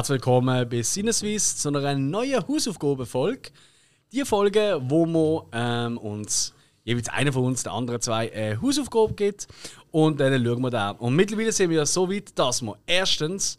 [0.00, 3.50] Herzlich willkommen bei Sinneswiss zu einer neuen Hausaufgabenfolge.
[4.10, 6.54] Die Folge, wo wir ähm, uns
[6.84, 9.46] jeweils einer von uns, der anderen zwei, eine Hausaufgabe gibt
[9.90, 10.92] und dann schauen wir da.
[10.92, 13.58] Und mittlerweile sind wir so weit, dass wir erstens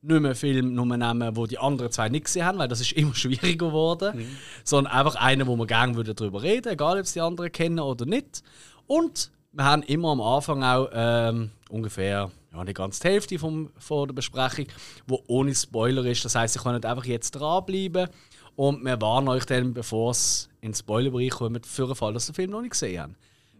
[0.00, 3.14] nicht mehr Film nehmen, wo die anderen zwei nicht gesehen haben, weil das ist immer
[3.16, 4.36] schwieriger geworden, mhm.
[4.62, 7.80] sondern einfach einen, wo wir gerne würden darüber reden, egal ob es die anderen kennen
[7.80, 8.44] oder nicht.
[8.86, 14.08] Und wir haben immer am Anfang auch ähm, ungefähr ja, die ganze Hälfte vom, von
[14.08, 14.66] der Besprechung,
[15.06, 16.24] wo ohne Spoiler ist.
[16.24, 18.08] Das heißt, ihr könnt einfach jetzt dranbleiben
[18.56, 22.28] und wir warnen euch dann, bevor es in den Spoilerbereich kommt, für den Fall, dass
[22.28, 23.14] ihr den Film noch nicht gesehen habt.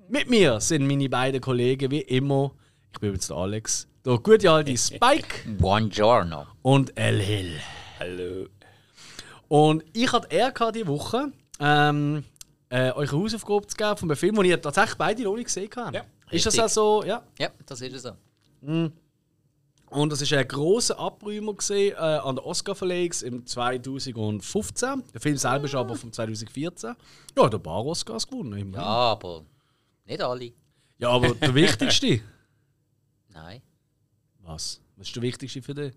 [0.08, 2.52] Mit mir sind meine beiden Kollegen wie immer.
[2.92, 3.86] Ich bin jetzt der Alex.
[4.04, 5.48] Der gute alte Spike.
[5.56, 6.46] Buongiorno.
[6.62, 7.60] Und El Hill.
[8.00, 8.46] Hallo.
[9.46, 12.24] Und ich hatte eher diese Woche ähm,
[12.70, 15.46] äh, euch eine Hausaufgabe zu geben von einem Film, den ihr tatsächlich beide noch nicht
[15.46, 15.94] gesehen habt.
[15.94, 16.04] Ja.
[16.30, 17.04] Ist das auch so?
[17.04, 18.12] Ja, ja das ist es so.
[18.60, 18.92] Mhm.
[19.90, 25.02] Und das war ein grosser Abräumer gesehen, äh, an der Oscar-Verleihung im 2015.
[25.12, 26.94] Der Film selber ist aber vom 2014.
[27.36, 28.52] Ja, hat ein paar Oscars gewonnen.
[28.52, 28.74] Immerhin.
[28.74, 29.42] Ja, aber
[30.06, 30.52] nicht alle.
[30.98, 32.20] Ja, aber der wichtigste?
[33.32, 33.62] Nein.
[34.42, 34.80] Was?
[34.96, 35.92] Was ist der wichtigste für dich?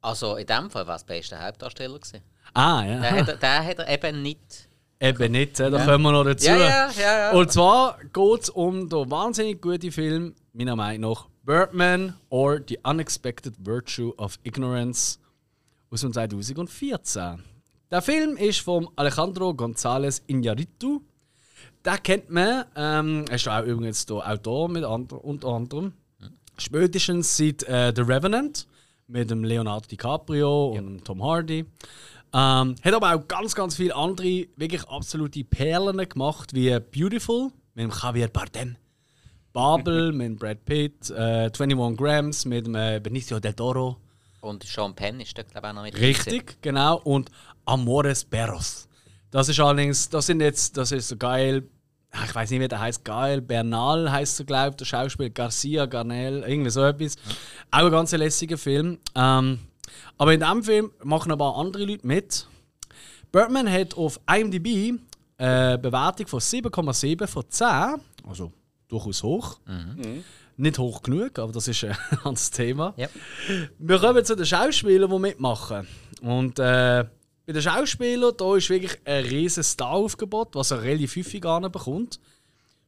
[0.00, 1.98] Also in dem Fall war es der beste Hauptdarsteller.
[1.98, 2.20] Gewesen.
[2.52, 3.00] Ah, ja.
[3.00, 4.68] Der hat, er, der hat er eben nicht.
[5.00, 5.84] Eben nicht, da ja.
[5.84, 6.46] kommen wir noch dazu.
[6.46, 7.30] Ja, ja, ja, ja.
[7.32, 12.78] Und zwar geht es um den wahnsinnig guten Film, meiner Meinung nach, Birdman or The
[12.84, 15.18] Unexpected Virtue of Ignorance
[15.90, 17.42] aus dem 2014.
[17.90, 21.00] Der Film ist von Alejandro González Iñárritu.
[21.84, 22.64] Den kennt man.
[22.76, 25.92] Ähm, er ist auch übrigens der Autor mit andre, unter anderem.
[26.56, 28.66] Spätestens seit äh, The Revenant
[29.08, 30.80] mit dem Leonardo DiCaprio ja.
[30.80, 31.66] und Tom Hardy.
[32.32, 37.84] Ähm, hat aber auch ganz, ganz viele andere wirklich absolute Perlen gemacht, wie Beautiful mit
[37.84, 38.76] dem Javier Bardem.
[39.54, 43.96] Babel mit Brad Pitt, äh, 21 Grams mit äh, Benicio del Toro.
[44.42, 47.00] Und Sean Penn ist da, glaube ich, auch noch mit Richtig, genau.
[47.04, 47.30] Und
[47.64, 48.88] Amores Perros.
[49.30, 51.62] Das ist allerdings, das sind jetzt, das ist so geil.
[52.24, 53.04] Ich weiß nicht, wie der heißt.
[53.04, 55.30] Geil Bernal heißt er, glaube ich, der Schauspieler.
[55.30, 57.14] Garcia, Garnel, irgendwie so etwas.
[57.14, 57.80] Ja.
[57.80, 58.98] Auch ein ganz lässiger Film.
[59.14, 59.60] Ähm,
[60.18, 62.46] aber in diesem Film machen ein paar andere Leute mit.
[63.32, 64.98] Birdman hat auf IMDb
[65.38, 67.66] eine Bewertung von 7,7 von 10.
[68.28, 68.52] Also
[68.94, 69.58] durchaus hoch.
[69.66, 70.24] Mhm.
[70.56, 72.94] Nicht hoch genug, aber das ist ein anderes Thema.
[72.96, 73.10] Yep.
[73.78, 75.86] Wir kommen zu den Schauspielern, die mitmachen.
[76.22, 77.04] Und äh,
[77.46, 81.72] bei den Schauspielern da ist wirklich ein riesiges Star-Aufgebot, was er relativ häufig gar nicht
[81.72, 82.20] bekommt.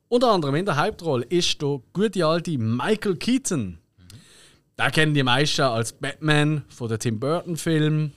[0.09, 3.79] Unter anderem in der Hauptrolle ist der gute alte Michael Keaton.
[3.99, 4.07] Mhm.
[4.79, 8.13] Den kennen die meisten als Batman von den Tim Burton-Filmen,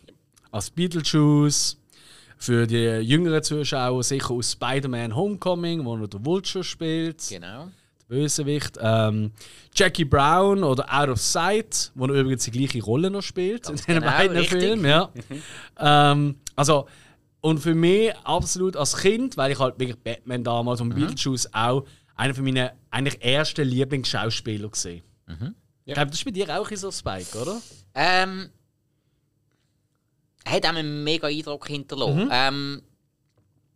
[0.51, 1.77] als Beetlejuice,
[2.37, 7.27] für die jüngeren Zuschauer sicher aus Spider-Man Homecoming, wo er der Vulture spielt.
[7.27, 7.69] Genau.
[8.09, 8.77] Bösewicht.
[8.81, 9.31] Ähm,
[9.73, 13.81] Jackie Brown oder Out of Sight, wo er übrigens die gleiche Rolle noch spielt Ganz
[13.81, 14.59] in den genau, beiden richtig.
[14.59, 14.85] Filmen.
[14.85, 15.09] Ja.
[16.11, 16.87] ähm, also,
[17.39, 20.95] und für mich absolut als Kind, weil ich halt wirklich Batman damals und mhm.
[20.95, 25.03] Beetlejuice auch einer von meinen eigentlich ersten Lieblingsschauspieler gesehen.
[25.27, 25.35] Mhm.
[25.41, 25.53] Ja.
[25.85, 27.61] Ich glaube, das ist bei dir auch so Spike, oder?
[27.93, 28.49] Ähm,
[30.45, 32.25] hat auch einen mega Eindruck hinterlassen.
[32.25, 32.29] Mhm.
[32.31, 32.81] Ähm,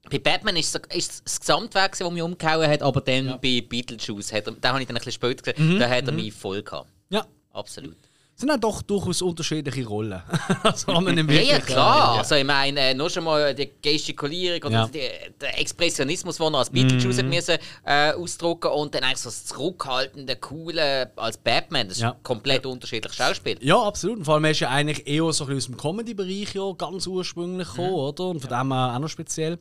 [0.10, 3.38] bei Batman ist es das Gesamtwerk, das mich umgehauen hat, aber dann ja.
[3.38, 5.80] bei Beetlejuice, hat er, den habe ich dann ein bisschen später gesehen, mhm.
[5.80, 6.18] da hat er mhm.
[6.18, 6.90] mich voll gehabt.
[7.10, 7.26] Ja.
[7.52, 7.96] Absolut
[8.36, 10.22] sind auch doch durchaus unterschiedliche Rollen.
[10.64, 12.16] das haben wir ja, ja, klar.
[12.16, 12.20] Ja.
[12.20, 15.10] Also ich meine, äh, nur schon mal die Gestikulierung oder ja.
[15.40, 17.30] der Expressionismus, den er als Beetlejuice mm.
[17.30, 21.88] müssen, äh, ausdrucken und dann eigentlich so das zurückhaltende, coole als Batman.
[21.88, 22.16] Das ist ja.
[22.24, 23.58] komplett unterschiedliches Schauspiel.
[23.62, 24.18] Ja, absolut.
[24.18, 27.68] Und vor allem er ist ja eigentlich eher so aus dem Comedy-Bereich ja, ganz ursprünglich
[27.68, 27.96] gekommen, mhm.
[27.96, 28.24] oder?
[28.26, 29.60] Und von dem her auch noch speziell.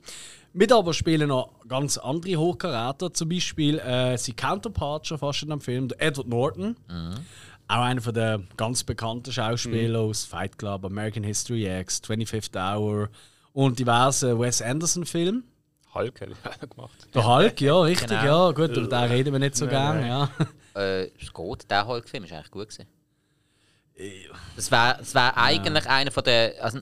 [0.54, 5.48] Mit aber spielen noch ganz andere Hochkaräter, zum Beispiel äh, sein Counterpart schon fast in
[5.48, 6.76] dem Film, Edward Norton.
[6.88, 7.14] Mhm.
[7.68, 10.10] Auch einer der ganz bekannten Schauspieler mhm.
[10.10, 13.08] aus Fight Club, American History X, 25th Hour
[13.52, 15.42] und diverse Wes Anderson-Filme.
[15.94, 16.28] Hulk hat
[16.60, 17.08] er gemacht.
[17.14, 18.48] Der Hulk, ja, richtig, genau.
[18.48, 18.52] ja.
[18.52, 20.06] Gut, über den reden wir nicht so gerne.
[20.06, 20.30] Ja.
[20.74, 22.86] Äh, es geht, der Hulk-Film ist eigentlich gut gewesen.
[24.56, 26.58] Das wäre das wär eigentlich einer von den.
[26.60, 26.78] Also,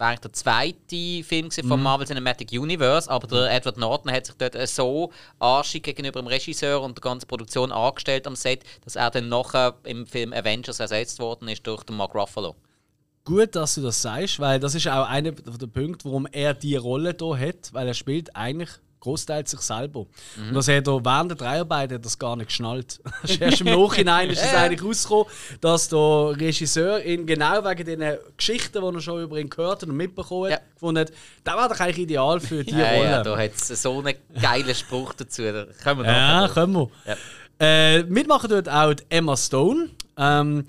[0.00, 1.82] wäre der zweite Film von mhm.
[1.82, 6.80] Marvel Cinematic Universe, aber der Edward Norton hat sich dort so arschig gegenüber dem Regisseur
[6.82, 11.18] und der ganzen Produktion angestellt am Set, dass er dann nachher im Film Avengers ersetzt
[11.20, 12.56] worden ist durch den Mark Ruffalo.
[13.24, 16.76] Gut, dass du das sagst, weil das ist auch einer der Punkte, warum er die
[16.76, 18.70] Rolle hier hat, weil er spielt eigentlich
[19.00, 20.06] großteils sich selber.
[20.36, 20.48] Mhm.
[20.48, 23.00] Und das hat er während der Dreharbeiten das gar nicht geschnallt.
[23.40, 25.26] Erst im Nachhinein ist es eigentlich rausgekommen,
[25.60, 29.96] dass der Regisseur ihn genau wegen den Geschichten, die er schon über ihn gehört und
[29.96, 30.66] mitbekommen hat, ja.
[30.74, 31.12] gefunden hat,
[31.44, 33.10] der war doch eigentlich ideal für die ja, Rolle.
[33.10, 35.42] Ja, da hat es so einen geilen Spruch dazu.
[35.42, 36.90] Da können wir Ja, können wir.
[37.06, 37.16] Ja.
[37.58, 39.90] Äh, mitmachen dort auch Emma Stone.
[40.16, 40.66] Ähm,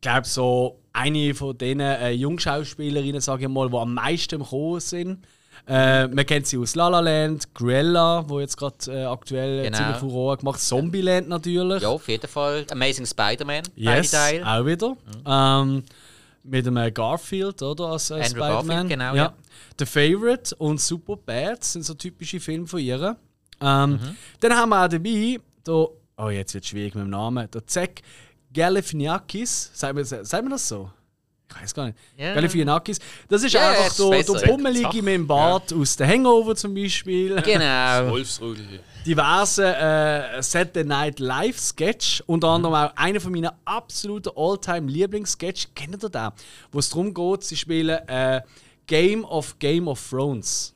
[0.00, 4.80] glaube so eine von diesen äh, Jungschauspielerinnen, sage ich mal, die am meisten im Gekommen
[4.80, 5.26] sind.
[5.68, 9.76] Äh, man kennt sie aus La La Land, Cruella, wo jetzt gerade äh, aktuell Genau.
[9.76, 11.82] ziemlich Furore gemacht, Zombieland natürlich.
[11.82, 12.64] Ja, auf jeden Fall.
[12.70, 14.46] Amazing Spider-Man, yes, Teile.
[14.46, 14.96] auch wieder.
[15.26, 15.82] Ähm,
[16.44, 17.86] mit dem äh, Garfield, oder?
[17.86, 18.88] Als äh, Spider-Man.
[18.88, 19.32] Genau, ja.
[19.78, 23.16] The Favorite und Super Bad sind so typische Filme von ihr.
[23.60, 24.16] Ähm, Mhm.
[24.40, 25.88] Dann haben wir auch dabei, der,
[26.18, 28.02] oh jetzt wird es schwierig mit dem Namen, der Zack
[28.52, 29.70] Galifianakis.
[29.74, 30.90] Sagen wir das so?
[31.54, 31.98] Ich weiß gar nicht.
[32.16, 32.34] Ja.
[32.34, 32.98] Galifianakis.
[33.28, 33.98] Das ist Ja, einfach jetzt
[34.42, 37.40] der, Bummelige mit dem Bart aus der Hangover zum Beispiel.
[37.42, 38.10] Genau.
[38.10, 38.80] Wolfsrudel.
[39.06, 45.68] diverse äh, Saturday Night Live Sketch, unter anderem auch einer von meinen absoluten All-Time Lieblingssketch.
[45.74, 46.30] Kennt ihr den?
[46.72, 48.42] Wo es darum geht, sie spielen äh,
[48.86, 50.74] Game of Game of Thrones.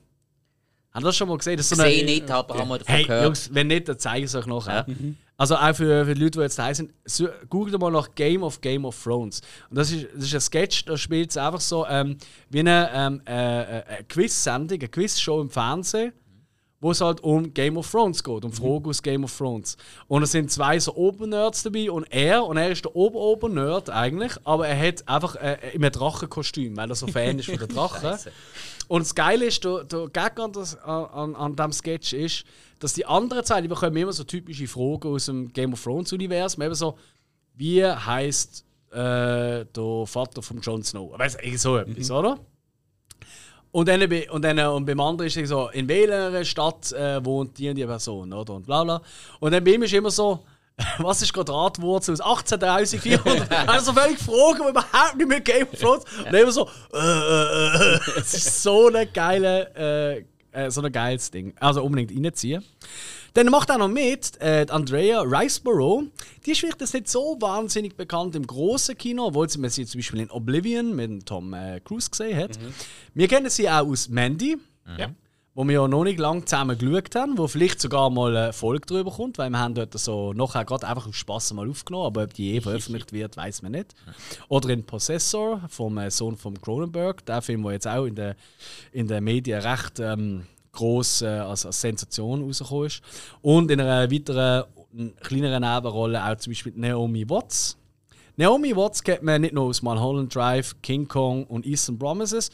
[0.92, 1.56] Habt ihr das schon mal gesehen?
[1.56, 3.24] Das ist so eine- Sehe nicht, aber haben wir davon Hey, gehört.
[3.24, 4.86] Jungs, wenn nicht, dann zeige ich es euch nachher.
[5.40, 8.42] Also auch für, für die Leute, die jetzt da sind, so- googelt mal nach Game
[8.42, 9.40] of Game of Thrones.
[9.70, 12.18] Und das ist, das ist ein Sketch, da spielt es einfach so ähm,
[12.50, 13.32] wie eine, ähm, äh,
[13.78, 16.12] äh, eine Quiz-Sendung, eine Quiz-Show im Fernsehen,
[16.82, 19.78] wo es halt um Game of Thrones geht, um Fragen aus Game of Thrones.
[20.08, 24.32] Und es sind zwei so Obernerds dabei und er, und er ist der Ober-Ober-Nerd eigentlich,
[24.44, 27.68] aber er hat einfach äh, immer ein Drachenkostüm, weil er so Fan ist von den
[27.74, 28.18] Drachen.
[28.90, 32.44] Und das Geile ist, der, der Gag an, das, an, an, diesem Sketch ist,
[32.80, 36.12] dass die anderen zwei, die bekommen immer so typische Fragen aus dem Game of Thrones
[36.12, 36.60] Universum.
[36.64, 36.98] Eben so,
[37.54, 41.16] wie heißt äh, der Vater von Jon Snow?
[41.16, 42.40] Weißt du, so etwas, oder?
[43.70, 47.56] Und dann, und dann und beim anderen ist es so, in welcher Stadt äh, wohnt
[47.58, 48.54] die und die Person, oder?
[48.54, 49.00] Und bla bla.
[49.38, 50.44] Und dann bei ihm ist immer so,
[50.98, 53.68] was ist gerade Radwurzel aus 1830, 400?
[53.68, 56.04] also völlig Fragen, die überhaupt nicht mit Game of Thrones.
[56.26, 58.00] Und immer so, äh, äh, äh.
[58.18, 61.54] Es ist so eine geile, äh, äh, so ein geiles Ding.
[61.60, 62.64] Also unbedingt reinziehen.
[63.34, 66.04] Dann macht auch noch mit äh, Andrea Riceborough.
[66.44, 69.86] Die ist vielleicht jetzt nicht so wahnsinnig bekannt im großen Kino, obwohl sie man sie
[69.86, 72.58] zum Beispiel in Oblivion mit Tom äh, Cruise gesehen hat.
[73.14, 74.56] Wir kennen sie auch aus Mandy,
[74.98, 75.10] Ja.
[75.54, 78.86] Wo wir ja noch nicht lange zusammen geschaut haben, wo vielleicht sogar mal eine Folge
[78.86, 82.22] drüber kommt, weil wir haben dort so nachher gerade einfach aus Spass mal aufgenommen, aber
[82.24, 83.94] ob die je veröffentlicht wird, weiß man nicht.
[84.48, 88.34] Oder in Possessor vom äh, Sohn von Cronenberg, der Film, der jetzt auch in den
[88.92, 93.02] in der Medien recht ähm, groß äh, als, als Sensation rausgekommen ist.
[93.42, 94.64] Und in einer weiteren,
[95.20, 97.76] kleineren Nebenrolle auch zum Beispiel Naomi Watts.
[98.36, 102.50] Naomi Watts kennt man nicht nur aus Mulholland Drive, King Kong und Eastern Promises,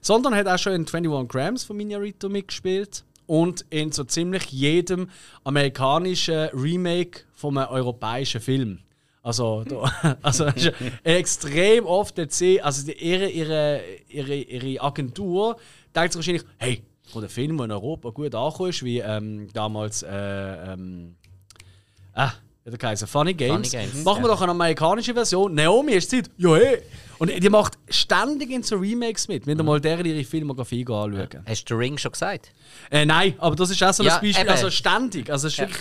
[0.00, 5.08] sondern hat auch schon in 21 Grams von Minarito mitgespielt und in so ziemlich jedem
[5.44, 8.80] amerikanischen Remake von einem europäischen Film.
[9.22, 10.46] Also, da, also
[11.04, 15.56] extrem oft der C, also ihre, ihre, ihre, ihre Agentur
[15.94, 19.48] denkt sich wahrscheinlich, hey, von der Film, der in Europa gut angekommen ist, wie ähm,
[19.52, 21.16] damals äh, ähm,
[22.18, 22.32] Ah,
[22.70, 23.70] der heißt Funny Games.
[23.70, 24.34] Funny Games, Machen wir ja.
[24.34, 25.54] doch eine amerikanische Version.
[25.54, 26.30] Naomi ist Zeit.
[26.36, 26.78] Ja, hey.
[27.18, 29.46] Und die macht ständig in so Remakes mit.
[29.46, 31.28] Wenn ihr mal deren ihre Filmografie anschauen.
[31.46, 32.52] Hast du The Ring schon gesagt?
[32.90, 34.40] Äh, nein, aber das ist auch so ein Ja, Beispiel.
[34.40, 34.48] eben.
[34.50, 35.28] Also ständig.
[35.30, 35.78] Also ist wirklich,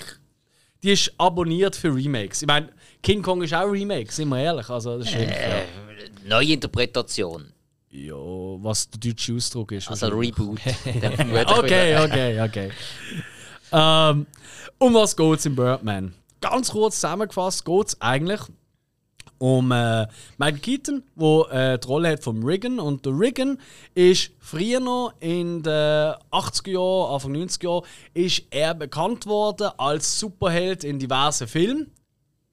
[0.81, 2.41] die ist abonniert für Remakes.
[2.41, 2.69] Ich meine,
[3.03, 4.67] King Kong ist auch Remake, sind wir ehrlich.
[4.69, 5.63] Also das ist Äh,
[6.25, 7.53] neue Interpretation.
[7.91, 8.07] ja.
[8.07, 9.89] ja, was der deutsche Ausdruck ist.
[9.89, 10.07] Also.
[10.07, 10.59] Reboot.
[11.59, 12.71] Okay, okay, okay.
[13.71, 14.25] ähm,
[14.79, 16.13] um was geht es in Birdman?
[16.41, 18.41] Ganz kurz zusammengefasst geht es eigentlich
[19.39, 22.79] um äh, Michael Keaton, der äh, die Rolle hat von Regan.
[22.79, 23.59] Und der Regan
[23.93, 30.19] ist früher noch in den 80er Jahren, Anfang 90er Jahren, ist er bekannt worden als
[30.19, 31.91] Superheld in diversen Filmen.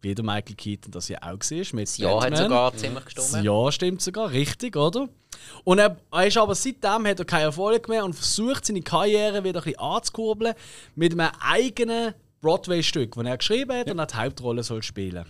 [0.01, 1.75] Wie der Michael Keaton das ja auch war.
[1.75, 3.45] Mit Das Jahr hat sogar ziemlich Das gestimmt.
[3.45, 5.09] Ja, stimmt sogar, richtig, oder?
[5.65, 9.45] Und er, er ist aber seitdem hat er keinen Erfolg mehr und versucht seine Karriere
[9.45, 10.55] wieder ein bisschen anzukurbeln
[10.95, 12.15] mit einem eigenen
[12.45, 15.25] Broadway-Stück, das er geschrieben hat und er die Hauptrolle soll spielen.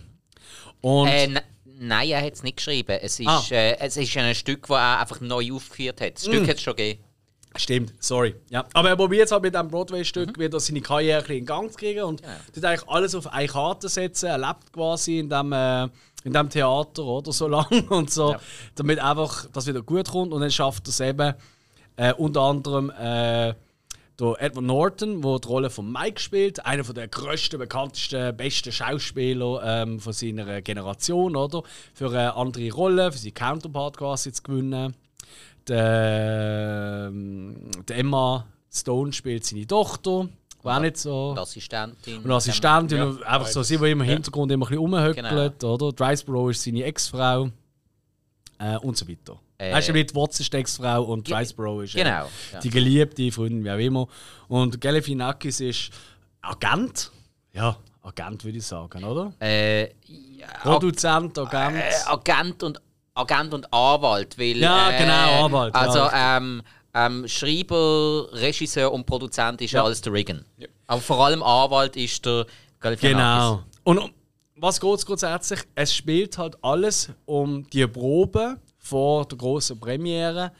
[0.81, 1.43] Und Äh, ne-
[1.79, 2.97] nein, er hat es nicht geschrieben.
[3.01, 3.41] Es ist, Ah.
[3.51, 6.15] äh, es ist ein Stück, das er einfach neu aufgeführt hat.
[6.15, 6.31] Das Mm.
[6.33, 7.01] Stück hat es schon gegeben.
[7.57, 8.35] stimmt, sorry.
[8.49, 8.65] Ja.
[8.73, 11.77] Aber er probiert es halt mit diesem Broadway-Stück wieder seine Karriere ein in Gang zu
[11.77, 12.33] kriegen und Genau.
[12.53, 14.25] tut eigentlich alles auf eine Karte setzen.
[14.27, 15.83] Er lebt quasi in dem, äh,
[16.25, 18.39] in dem Theater oder so lange und so, Ja.
[18.75, 21.33] damit einfach das wieder gut kommt und dann schafft er es eben
[21.97, 23.53] äh, unter anderem äh,
[24.19, 29.61] der Edward Norton, der die Rolle von Mike spielt, einer der größten, bekanntesten, besten Schauspieler
[29.63, 31.63] ähm, von seiner Generation, oder?
[31.93, 34.95] Für eine andere Rolle, für seinen Counterpart quasi zu gewinnen.
[35.67, 40.29] Der, ähm, der Emma Stone spielt seine Tochter,
[40.63, 41.31] auch nicht so.
[41.31, 42.23] Und Assistentin.
[42.23, 44.09] Und Assistentin, Ja, einfach so, sie, die immer im.
[44.09, 45.73] Hintergrund immer ein bisschen rumhöckelt, Genau.
[45.73, 45.91] oder?
[45.91, 47.49] Driceborough ist seine Ex-Frau
[48.59, 49.39] äh, und so weiter.
[49.57, 52.27] Äh, weißt du, mit die Ex-Frau und Ge- Driceborough ist äh, Genau.
[52.53, 52.59] Ja.
[52.61, 54.07] die Geliebte, Freundin, wie auch immer.
[54.47, 55.89] Und Galifianakis ist
[56.41, 57.11] Agent.
[57.53, 59.33] Ja, Agent, würde ich sagen, oder?
[59.41, 61.77] Äh, ja, Produzent, Agent.
[61.77, 62.81] Äh, Agent und
[63.13, 66.19] Agent und Anwalt, weil Ja, äh, genau, Anwalt, ja, Also richtig.
[66.21, 66.61] ähm,
[66.93, 69.79] ähm, Schreiber, Regisseur und Produzent ist ja.
[69.79, 69.85] Ja.
[69.85, 70.43] alles der Reagan.
[70.87, 72.45] Aber vor allem Anwalt ist der
[72.79, 73.43] Galifianakis.
[73.45, 73.63] Genau.
[73.85, 74.11] Und um
[74.57, 75.59] was geht es grundsätzlich?
[75.75, 80.51] Es spielt halt alles um die Probe vor der großen Premiere.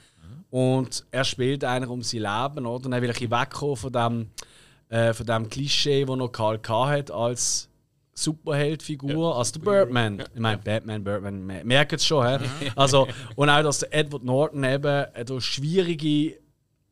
[0.50, 2.86] Und er spielt eigentlich um sein Leben, oder?
[2.88, 4.29] Und er will ein bisschen wegkommen von dem,
[4.89, 6.88] äh, von dem Klischee, das noch Karl K.
[6.88, 7.70] hat als
[8.13, 10.24] Superheldfigur, als der Birdman.
[10.34, 12.25] Ich meine, Batman, Birdman, mer- merkt es schon.
[12.25, 12.39] hä?
[12.75, 16.38] Also, und auch, dass der Edward Norton eben durch schwierige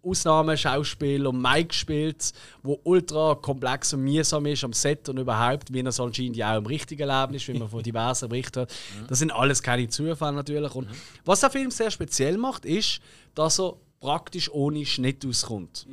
[0.04, 5.80] Ausnahmeschauspiel und Mike spielt, wo ultra komplex und mühsam ist am Set und überhaupt, wie
[5.80, 9.10] er es anscheinend ja auch im richtigen Leben ist, wie man von diversen berichtet hat.
[9.10, 10.76] Das sind alles keine Zufälle natürlich.
[10.76, 10.88] Und
[11.26, 13.00] was der Film sehr speziell macht, ist,
[13.36, 15.88] dass er praktisch ohne Schnitt auskommt.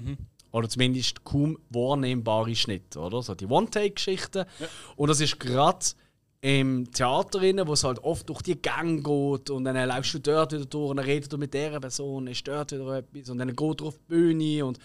[0.52, 3.23] Oder zumindest kaum wahrnehmbare Schnitte, oder?
[3.23, 4.45] So die One-Take-Geschichten.
[4.97, 5.87] Und das ist gerade
[6.42, 10.20] im Theater, drin, wo es halt oft durch die Gänge geht und dann läufst du
[10.20, 13.37] dort wieder durch und dann redest du mit dieser Person, ist dort wieder etwas und
[13.38, 14.78] dann geht er auf die Bühne und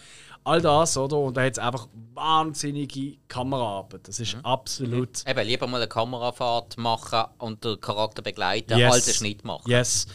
[0.44, 1.16] all das, oder?
[1.16, 4.06] Und da hat es einfach wahnsinnige Kameraarbeit.
[4.06, 5.26] Das ist absolut.
[5.26, 8.92] Eben, lieber mal eine Kamerafahrt machen und den Charakter begleiten, Yes.
[8.92, 9.70] als einen Schnitt machen.
[9.70, 10.06] Yes.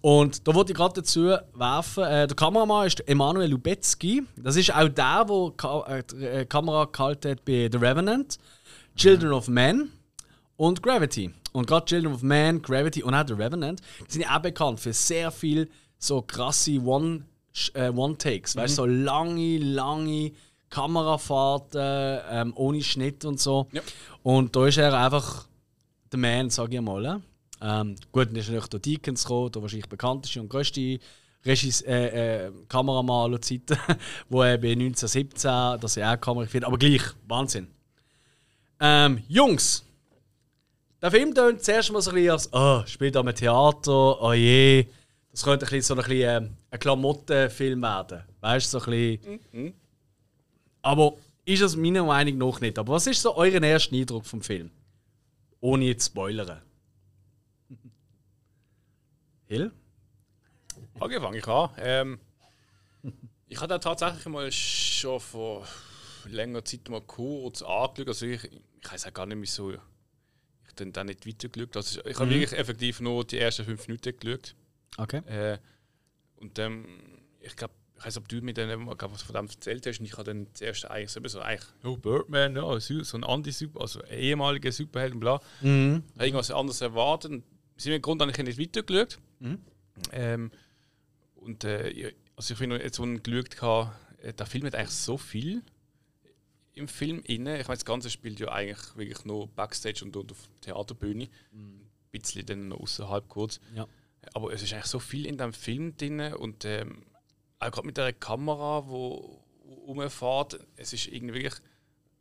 [0.00, 4.22] Und da wollte ich gerade dazu werfen, äh, der Kameramann ist Emanuel Lubetzky.
[4.36, 8.38] Das ist auch der, der Ka äh, die äh, Kamera gehalten hat bei The Revenant,
[8.96, 9.92] Children of Men
[10.56, 11.32] und Gravity.
[11.52, 14.92] Und gerade Children of Men, Gravity und auch The Revenant sind ja auch bekannt für
[14.92, 17.24] sehr viel so krasse One-
[17.74, 18.54] äh, One-Takes.
[18.56, 20.32] weißt du, so lange, lange
[20.68, 23.68] Kamerafahrten ähm, ohne Schnitt und so.
[23.72, 23.80] Ja.
[24.22, 25.46] Und da ist er einfach
[26.12, 27.04] der Man, sage ich mal.
[27.04, 27.16] äh.
[27.62, 30.98] Ähm, gut, dann ist natürlich der Deacons gekommen, der wahrscheinlich bekannteste und größte
[31.46, 33.78] Regis äh, äh, Kameramann aller Zeiten,
[34.28, 36.64] wo er bei 1917, dass er auch Kamera führt.
[36.64, 37.68] Aber gleich, Wahnsinn.
[38.80, 39.84] Ähm, Jungs,
[41.02, 44.86] der Film tönt zuerst mal so ein bisschen als, oh, spielt am Theater, oh je.
[45.30, 48.22] Das könnte ein bisschen so ein, bisschen, ähm, ein Klamottenfilm werden.
[48.40, 49.74] Weißt du, so ein bisschen.
[50.82, 52.78] Aber ist es meiner Meinung nach nicht.
[52.78, 54.70] Aber was ist so euer erster Eindruck vom Film?
[55.60, 56.62] Ohne zu spoilern.
[59.46, 59.72] Hill?
[60.98, 61.70] Okay, fange ich an.
[61.78, 62.20] Ähm,
[63.48, 65.66] ich hatte tatsächlich mal schon vor
[66.24, 68.08] längerer Zeit mal kurz angeschaut.
[68.08, 69.74] Also ich, ich weiß auch gar nicht mehr so.
[70.78, 71.76] Ich habe dann nicht weitergeschaut.
[71.76, 74.54] Also ich habe wirklich effektiv nur die ersten fünf Minuten geschaut.
[74.98, 75.18] Okay.
[75.26, 75.58] Äh,
[76.36, 76.86] und ähm,
[77.40, 78.68] ich glaube, ich weiß ob du mir dann
[78.98, 80.00] glaub, was von dem erzählt hast.
[80.00, 84.02] Und ich habe dann zuerst eigentlich so, eigentlich, oh, Birdman, ja, so ein Anti-Super, also
[84.02, 85.40] ein ehemaliger Superheld und bla.
[85.62, 86.02] Mhm.
[86.14, 87.30] habe irgendwas anderes erwartet.
[87.32, 87.44] Und
[87.78, 89.18] sind wir im Grunde eigentlich nicht weitergeschaut.
[89.40, 89.58] Mhm.
[90.12, 90.50] Ähm,
[91.36, 93.92] und äh, ich- also ich finde, jetzt, wo ich geschaut habe,
[94.22, 95.62] äh, der Film hat eigentlich so viel
[96.76, 97.58] im Film inne.
[97.60, 101.28] Ich meine, das Ganze spielt ja eigentlich wirklich nur Backstage und auf der Theaterbühne.
[101.52, 103.60] Ein bisschen dann noch außerhalb kurz.
[103.74, 103.86] Ja.
[104.34, 107.02] Aber es ist eigentlich so viel in dem Film drin und ähm,
[107.58, 111.62] auch gerade mit der Kamera, wo wo rumfährt, es ist irgendwie wirklich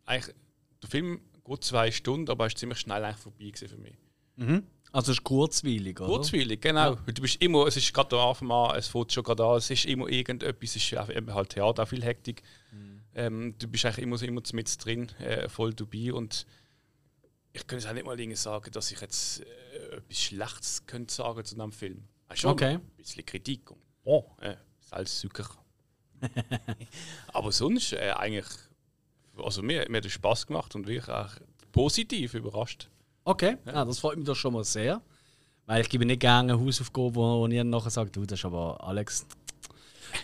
[0.06, 0.36] eigentlich
[0.82, 3.96] der Film geht zwei Stunden, aber er ist ziemlich schnell eigentlich vorbei für mich.
[4.36, 4.64] Mhm.
[4.92, 6.08] Also es ist kurzweilig, oder?
[6.08, 6.98] Kurzweilig, genau.
[7.06, 9.58] Weil Du bist immer, es ist gerade am Anfang an, es fängt schon gerade an,
[9.58, 12.42] es ist immer irgendetwas, es ist ja halt Theater, auch viel Hektik.
[13.16, 16.46] Ähm, du bist eigentlich immer, so- immer mit drin, äh, voll dabei und
[17.54, 21.46] ich könnte jetzt auch nicht mal sagen, dass ich jetzt äh, etwas Schlechtes könnte sagen
[21.46, 22.04] zu einem Film.
[22.30, 22.74] Äh, schon Okay.
[22.76, 23.72] ein bisschen Kritik.
[23.72, 25.48] Und, oh, äh, Salzzucker.
[27.34, 28.46] Aber sonst äh, eigentlich,
[29.38, 31.32] also mir, mir hat es Spaß gemacht und wirklich auch
[31.72, 32.90] positiv überrascht.
[33.24, 33.86] Okay, ja.
[33.86, 35.02] das freut mich doch schon mal sehr.
[35.66, 38.46] Weil ich gebe nicht gerne eine Hausaufgabe, wo, wo ihr nachher sagt, du, das ist
[38.46, 39.26] aber Alex.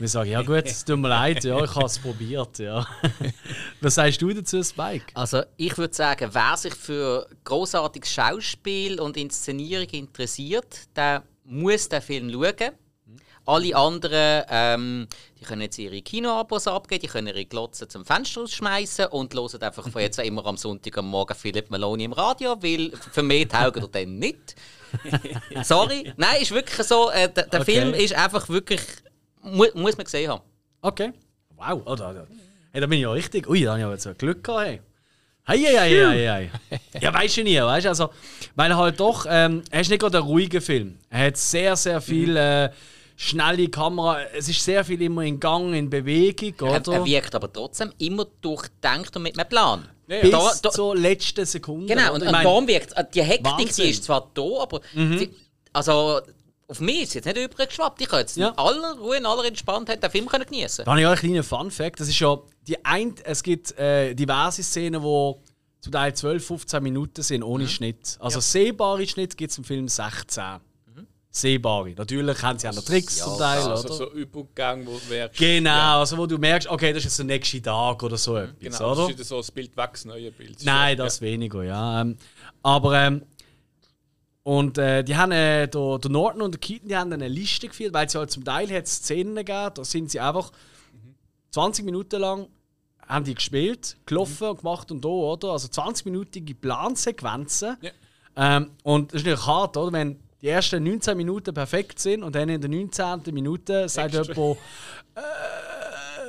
[0.02, 2.88] Wir sagen, ja gut, es tut mir leid, ja, ich habe es probiert, ja.
[3.82, 5.06] Was sagst du dazu, Spike?
[5.14, 12.02] Also ich würde sagen, wer sich für großartiges Schauspiel und Inszenierung interessiert, der muss den
[12.02, 12.72] Film schauen.
[13.46, 15.08] Alle anderen, ähm,
[15.40, 19.62] die können jetzt ihre Kinoabos abgeben, die können ihre Glotzen zum Fenster rausschmeißen und hören
[19.62, 23.22] einfach von jetzt an immer am Sonntag am Morgen Philipp Maloney im Radio, weil für
[23.22, 24.56] mich taugt er dann nicht.
[25.64, 26.12] Sorry.
[26.18, 27.74] Nein, ist wirklich so, äh, der, der Okay.
[27.74, 28.82] Film ist einfach wirklich,
[29.44, 30.42] mu muss man gesehen haben.
[30.82, 31.12] Okay.
[31.56, 32.26] Wow, oh, da, da.
[32.72, 33.48] Hey, da bin ich ja richtig.
[33.50, 34.66] Ui, da habe ich aber so Glück gehabt.
[34.68, 34.82] Hey.
[35.48, 36.28] Hei, hei, hei,
[36.72, 36.80] hei.
[37.02, 37.90] Ja, weißt du nie, weißt du?
[37.90, 38.10] Also,
[38.56, 40.98] weil er halt doch, ähm, er ist nicht gerade ein ruhiger Film.
[41.10, 42.70] Er hat sehr, sehr viel äh,
[43.16, 44.22] schnelle Kamera.
[44.36, 46.94] Es ist sehr viel immer in Gang, in Bewegung, Er, oder?
[46.94, 49.88] er wirkt aber trotzdem immer durchdenkt und mit einem Plan.
[50.08, 51.88] Bis Da- da- zur letzten Sekunde.
[51.94, 53.66] Genau, und, und darum wirkt die Hektik, Wahnsinn.
[53.68, 53.88] Mhm.
[53.88, 55.32] die ist zwar da, aber sie,
[55.74, 56.22] also
[56.72, 58.02] auf mich ist es jetzt nicht übergeschwappt.
[58.02, 58.50] Ich kann jetzt Ja.
[58.50, 60.86] in aller Ruhe, in aller Entspanntheit den Film können genießen.
[60.86, 62.00] Da habe ich auch einen kleinen Fun-Fact.
[62.00, 62.38] Das ist ja
[62.68, 65.42] die ein, es gibt äh, diverse Szenen, wo
[65.82, 68.16] zum Teil 12, 15 Minuten sind ohne Schnitt.
[68.20, 70.44] Also sehbare Schnitt gibt es im Film 16.
[71.34, 71.92] Sehbare.
[71.92, 73.94] Natürlich haben sie auch noch Tricks zum Teil, Also oder?
[73.94, 75.40] so Übergang, wo du merkst.
[75.40, 78.60] Genau, also wo du merkst, okay, das ist jetzt der nächste Tag oder so etwas,
[78.60, 79.08] Genau, oder?
[79.14, 80.58] das ist so das Bild das neue Bild.
[80.64, 82.02] Nein, das weniger, ja.
[82.02, 82.18] Ähm,
[82.62, 83.22] aber ähm,
[84.44, 87.68] und äh, die haben äh, der, der Norton und der Keaton, die haben eine Liste
[87.68, 90.52] geführt, weil sie halt zum Teil hat Szenen gegeben, da sind sie einfach
[91.52, 92.48] 20 Minuten lang
[93.08, 95.50] haben die gespielt, gelaufen und gemacht und da, oder?
[95.50, 97.76] Also 20-minütige Plansequenzen.
[97.82, 97.92] Ja.
[98.38, 99.92] Ähm, und das ist natürlich hart, oder?
[99.92, 103.34] Wenn die ersten 19 Minuten perfekt sind und dann in der 19.
[103.34, 104.34] Minute sagt Extra.
[104.34, 104.58] jemand,
[105.16, 105.22] äh,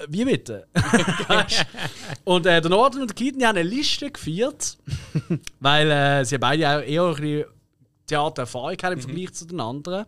[0.08, 0.66] wie bitte?
[2.24, 4.76] Und äh, der Norton und der Keaton die haben eine Liste geführt,
[5.60, 7.44] weil äh, sie beide auch eher ein bisschen
[8.12, 10.06] Theatererfahrung haben im Vergleich zu den anderen.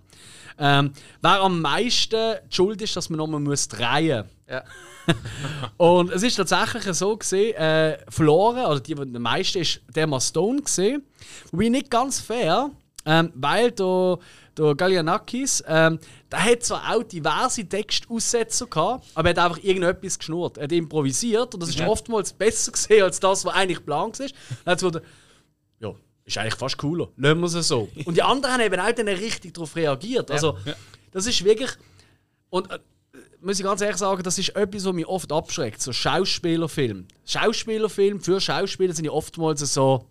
[0.58, 4.32] Ähm, wer am meisten die schuld ist, dass man nochmal muss drehen muss.
[4.48, 4.64] Ja.
[5.76, 10.04] Und es ist tatsächlich so gesehen, äh, verloren, oder die, die am meisten ist der
[10.04, 11.02] Emma Stone gesehen.
[11.50, 12.70] Wobei nicht ganz fair,
[13.04, 14.18] ähm, weil der,
[14.56, 15.98] der Gallianakis, ähm,
[16.30, 20.56] der hat zwar auch diverse Textaussetzer gehabt, aber er hat einfach irgendetwas geschnurrt.
[20.56, 24.34] Er hat improvisiert und das ist oftmals besser gesehen als das, was eigentlich geplant ist.
[24.64, 25.02] Dann hat es
[25.80, 27.08] ja, ist eigentlich fast cooler.
[27.16, 27.88] Lassen wir es so.
[28.04, 30.30] Und die anderen haben eben auch dann richtig darauf reagiert.
[30.30, 30.56] Also,
[31.12, 31.70] das ist wirklich.
[32.50, 32.78] Und äh,
[33.40, 35.82] muss ich ganz ehrlich sagen, das ist etwas, was mich oft abschreckt.
[35.82, 37.06] So Schauspielerfilm.
[37.26, 40.06] Schauspielerfilm für Schauspieler sind ja oftmals so.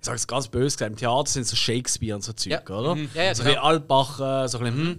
[0.00, 2.76] Ich sage es ganz böse gesagt, im Theater sind so Shakespeare und so Zeug, Ja.
[2.76, 2.96] oder?
[2.96, 3.08] Mhm.
[3.14, 3.62] Ja, ja, so genau.
[3.62, 4.96] Altbacher, so ein bisschen, hm.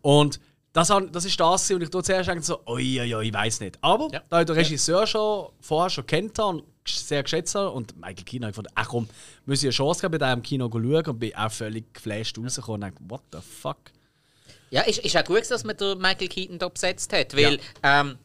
[0.00, 0.40] Und
[0.72, 3.60] das, das ist das, und ich tue zuerst denken so, oi, oi, oi, ich weiß
[3.60, 3.76] nicht.
[3.82, 4.22] Aber Ja.
[4.30, 8.48] da ich den Regisseur schon vorher schon kennt habe sehr geschätzt habe und Michael Keaton
[8.48, 9.08] ich gefunden, ach komm,
[9.44, 12.38] muss ich eine Chance geben, bei dem im Kino schauen und bin auch völlig geflasht
[12.38, 13.78] rausgekommen und dachte, what the fuck?
[14.70, 18.18] Ja, ist, ist auch gut, dass man den Michael Keaton da besetzt hat, weil ähm,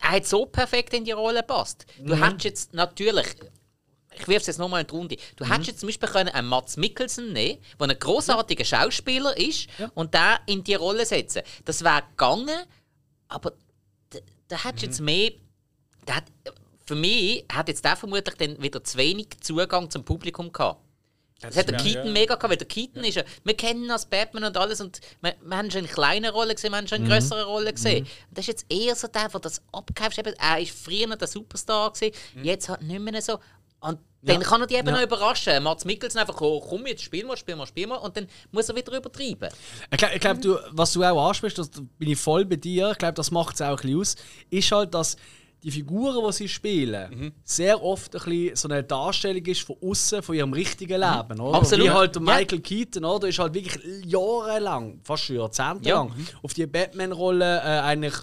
[0.00, 1.86] er hat so perfekt in die Rolle gepasst.
[1.98, 3.26] Du hättest jetzt natürlich,
[4.14, 6.48] ich wirf es jetzt nochmal in die Runde, du hättest jetzt zum Beispiel können einen
[6.48, 11.42] Mats Mikkelsen nehmen der ein großartiger Schauspieler ist und den in die Rolle setzen.
[11.64, 12.64] Das wäre gegangen,
[13.28, 13.52] aber
[14.10, 15.32] da, da hättest du jetzt mehr.
[16.06, 16.24] Der hat,
[16.84, 20.80] für mich hat jetzt der vermutlich dann wieder zu wenig Zugang zum Publikum gehabt.
[21.40, 22.12] Das hat der ja, Keaton ja.
[22.12, 25.00] mega gehabt, weil der Keaton ist ja, wir kennen ihn als Batman und alles und
[25.20, 28.04] wir, wir haben schon eine kleine Rolle gesehen, wir haben schon eine größere Rolle gesehen.
[28.04, 30.26] Und das ist jetzt eher so der, der das abgekauft hat.
[30.38, 33.38] Er ist früher der Superstar gewesen, jetzt halt nicht mehr so.
[33.80, 34.94] Und dann kann er die eben Ja.
[34.94, 35.60] noch überraschen.
[35.64, 37.96] Mats Mikkelsen einfach, oh, komm jetzt, spiel mal, spiel mal, spiel mal.
[37.96, 39.48] Und dann muss er wieder übertreiben.
[39.90, 42.92] Ich glaube, glaub, du, was du auch ansprichst, das bin ich voll bei dir.
[42.92, 44.16] Ich glaube, das macht es auch ein bisschen aus.
[44.50, 45.16] Ist halt, dass
[45.62, 50.22] die Figuren, die sie spielen, sehr oft ein bisschen so eine Darstellung ist von außen,
[50.22, 51.40] von ihrem richtigen Leben.
[51.40, 51.58] Oder?
[51.58, 51.86] Absolut.
[51.86, 52.34] Wie halt der Ja.
[52.38, 53.28] Michael Keaton, oder?
[53.28, 55.96] Ist halt wirklich jahrelang, fast schon Jahrzehnte Ja.
[55.98, 58.14] lang, auf die Batman-Rolle äh, eigentlich.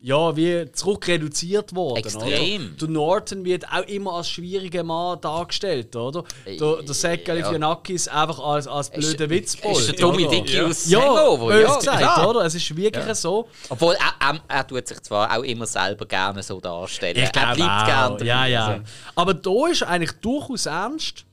[0.00, 1.96] Ja, wie zurück reduziert worden.
[1.96, 2.66] Extrem.
[2.68, 2.76] Oder?
[2.78, 6.22] Der Norton wird auch immer als schwieriger Mann dargestellt, oder?
[6.46, 9.76] Der, der Zach Galifianakis einfach als, als blöder Witzbold.
[9.76, 10.12] Ist der?
[10.12, 10.66] Dicky Ja.
[10.66, 11.74] aus Ja, Hangover, ja.
[11.76, 12.30] gesagt, klar.
[12.30, 12.44] oder?
[12.44, 13.48] Es ist wirklich so.
[13.68, 17.16] Obwohl, er, er, er tut sich zwar auch immer selber gerne so darstellen.
[17.16, 17.86] er glaube bleibt auch.
[17.86, 18.26] gerne drin.
[18.28, 18.66] Ja, ja.
[18.68, 18.82] Also,
[19.16, 21.24] Aber da ist er eigentlich durchaus ernst.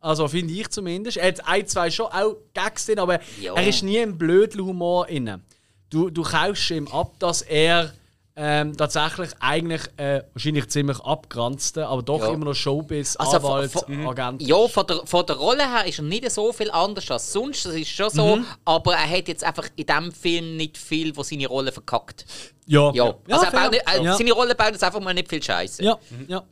[0.00, 1.16] Also finde ich zumindest.
[1.16, 3.54] Er hat ein, zwei schon auch Gags drin, aber Ja.
[3.54, 5.40] er ist nie im blöden Humor inne.
[5.88, 7.94] Du, du kaufst ihm ab, dass er
[8.34, 12.32] ähm, tatsächlich eigentlich äh, wahrscheinlich ziemlich abgeranzte, aber doch Ja.
[12.32, 14.40] immer noch Showbiz, Also Anwalt, von- Agent.
[14.42, 17.66] Ja, von der, von der Rolle her ist er nicht so viel anders als sonst.
[17.66, 18.36] Das ist schon so.
[18.36, 18.46] Mhm.
[18.64, 22.24] Aber er hat jetzt einfach in diesem Film nicht viel, wo seine Rolle verkackt.
[22.66, 23.14] Ja, Ja.
[23.28, 24.16] Also er nicht, äh, ja.
[24.16, 25.82] seine Rolle baut jetzt einfach mal nicht viel Scheiße.
[25.84, 26.42] Ja, ja.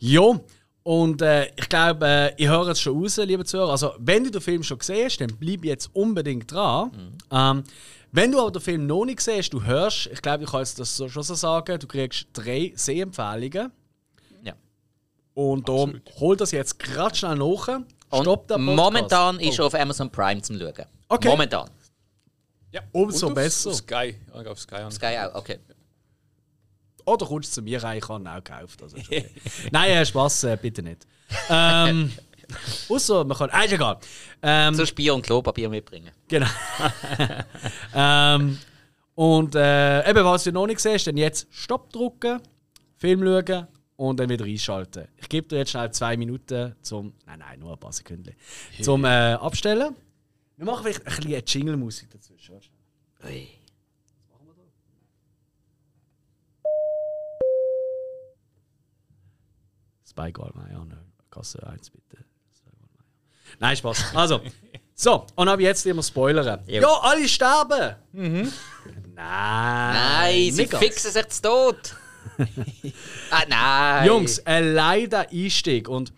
[0.00, 0.38] Ja,
[0.84, 3.72] und äh, ich glaube, äh, ich höre es schon raus, liebe Zuhörer.
[3.72, 7.16] Also, wenn du den Film schon gesehen hast, dann bleib jetzt unbedingt dran.
[7.32, 7.64] Ähm,
[8.10, 10.78] wenn du aber den Film noch nicht siehst, du hörst, ich glaube, ich kann jetzt
[10.78, 13.70] das schon so sagen, du kriegst drei Sehempfehlungen.
[14.42, 14.54] Ja.
[15.34, 17.68] Und darum hol das jetzt gerade schnell nach.
[18.10, 18.76] Und Stopp den Podcast.
[18.76, 19.62] momentan ist oh.
[19.62, 20.86] er auf Amazon Prime zum Schauen.
[21.08, 21.28] Okay.
[21.28, 21.68] Momentan.
[22.72, 22.82] Ja.
[22.92, 23.70] Umso Und auf- besser.
[23.70, 24.16] Auf Sky.
[24.32, 24.74] Auf Sky.
[24.76, 24.90] an.
[24.90, 25.58] Sky auch, okay.
[27.04, 28.82] Oder kommst du zu mir rein, ich habe ihn auch gekauft.
[28.82, 29.30] Also okay.
[29.72, 31.06] Nein, äh, Spaß, äh, bitte nicht.
[31.48, 32.12] Ähm,
[32.88, 33.50] Außer man kann.
[33.50, 33.98] Ah, ist egal.
[34.42, 36.12] Ähm, So Bier und Klopapier mitbringen.
[36.28, 36.46] Genau.
[37.94, 38.58] ähm,
[39.14, 42.40] und äh, eben, was du noch nicht siehst, dann jetzt Stopp drücken,
[42.96, 45.08] Film schauen und dann wieder einschalten.
[45.16, 47.12] Ich gebe dir jetzt schnell zwei Minuten zum.
[47.26, 48.34] Nein, nein, nur ein paar Sekunden.
[48.80, 49.96] Zum äh, Abstellen.
[50.56, 52.60] Wir machen vielleicht ein bisschen Jingle-Musik dazwischen.
[52.60, 53.32] schnell.
[53.32, 53.48] Ui.
[60.08, 60.98] Spy Goldmeier, ne?
[61.30, 62.24] Kasse 1 bitte.
[63.58, 64.14] Nein, Spaß.
[64.14, 64.40] Also,
[64.94, 66.60] so, und ab jetzt immer spoilern.
[66.66, 66.82] Jo.
[66.82, 67.96] Ja, alle sterben!
[68.12, 68.52] Nein.
[69.14, 71.94] Nein, sie fixen sich zu tot.
[73.30, 74.06] Ah, nein!
[74.06, 75.88] Jungs, ein leider Einstieg.
[75.88, 76.12] Und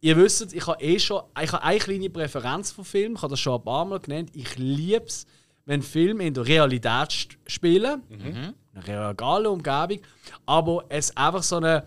[0.00, 3.32] ihr wisst, ich habe eh schon ich habe eine kleine Präferenz von Filmen, ich habe
[3.32, 4.30] das schon ein paar Mal genannt.
[4.34, 5.26] Ich liebe es,
[5.64, 10.00] wenn Filme in der Realität spielen, in einer realen Umgebung,
[10.46, 11.84] aber es einfach so eine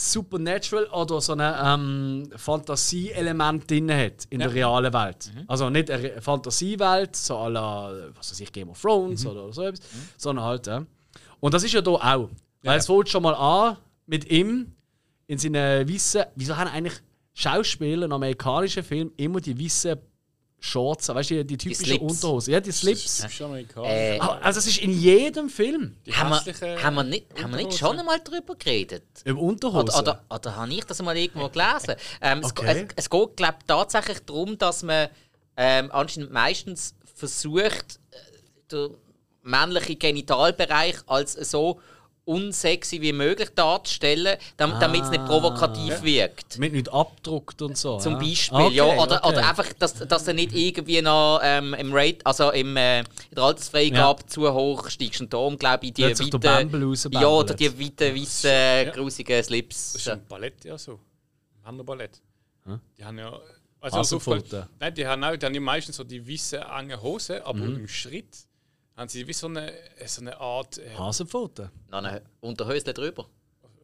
[0.00, 5.32] Supernatural oder so ein ähm, Fantasieelement drin hat in der realen Welt.
[5.48, 9.62] Also nicht eine Fantasiewelt, so à la, was weiß ich, Game of Thrones oder so
[9.62, 9.80] etwas,
[10.16, 10.68] sondern halt.
[10.68, 10.82] Äh.
[11.40, 12.30] Und das ist ja hier auch.
[12.62, 14.72] Weil es fängt schon mal an mit ihm
[15.26, 16.26] in seinen weißen.
[16.36, 17.00] Wieso haben eigentlich
[17.34, 19.98] Schauspieler in amerikanischen Filmen immer die weißen
[20.60, 21.98] Shorts, weißt du, die typischen.
[21.98, 22.52] Unterhosen?
[22.52, 23.18] Ja, die Slips.
[23.18, 23.90] Das ist amerikanisch.
[23.90, 25.96] Äh, Ah, Also, es ist in jedem Film.
[26.12, 29.04] Haben, wir, haben, wir nicht, haben wir nicht schon einmal darüber geredet?
[29.24, 29.88] Über Unterhosen.
[29.90, 31.94] Oder, oder, oder habe ich das mal irgendwo gelesen?
[32.20, 32.86] Ähm, es, Okay.
[32.88, 35.08] es, es geht, glaube ich, tatsächlich darum, dass man
[35.56, 38.16] ähm, anscheinend meistens versucht, äh,
[38.72, 38.94] den
[39.42, 41.80] männlichen Genitalbereich als so
[42.28, 46.58] unsexy wie möglich darzustellen, dam damit es nicht provokativ wirkt.
[46.58, 47.98] Mit nicht abdruckt und so.
[47.98, 48.18] Zum ja.
[48.18, 48.84] Beispiel, Okay, ja.
[48.84, 49.28] Oder, okay.
[49.28, 53.06] oder einfach, dass, dass du nicht irgendwie noch ähm, im Rate, also im, äh, in
[53.34, 55.20] der Altersfreigabe zu hoch steigst.
[55.20, 56.30] Und darum glaube ich, die weiten,
[57.10, 59.92] ja, oder die weiten, weißen, grusigen Slips.
[59.94, 60.92] Das ist im Ballett ja so.
[61.56, 62.20] Im Männerballett.
[62.98, 63.38] Die haben ja.
[63.80, 64.40] Also Hasenpfoten.
[64.42, 67.60] aufgefallen- Nein, die haben, auch, die haben ja meistens so die weißen, engen Hosen, aber
[67.60, 67.76] Mhm.
[67.76, 68.36] im Schritt
[68.98, 69.72] haben sie wie so eine,
[70.06, 70.78] so eine Art.
[70.78, 71.70] Äh, Hasenpfoten.
[71.90, 73.26] Noch ein Unterhösle drüber.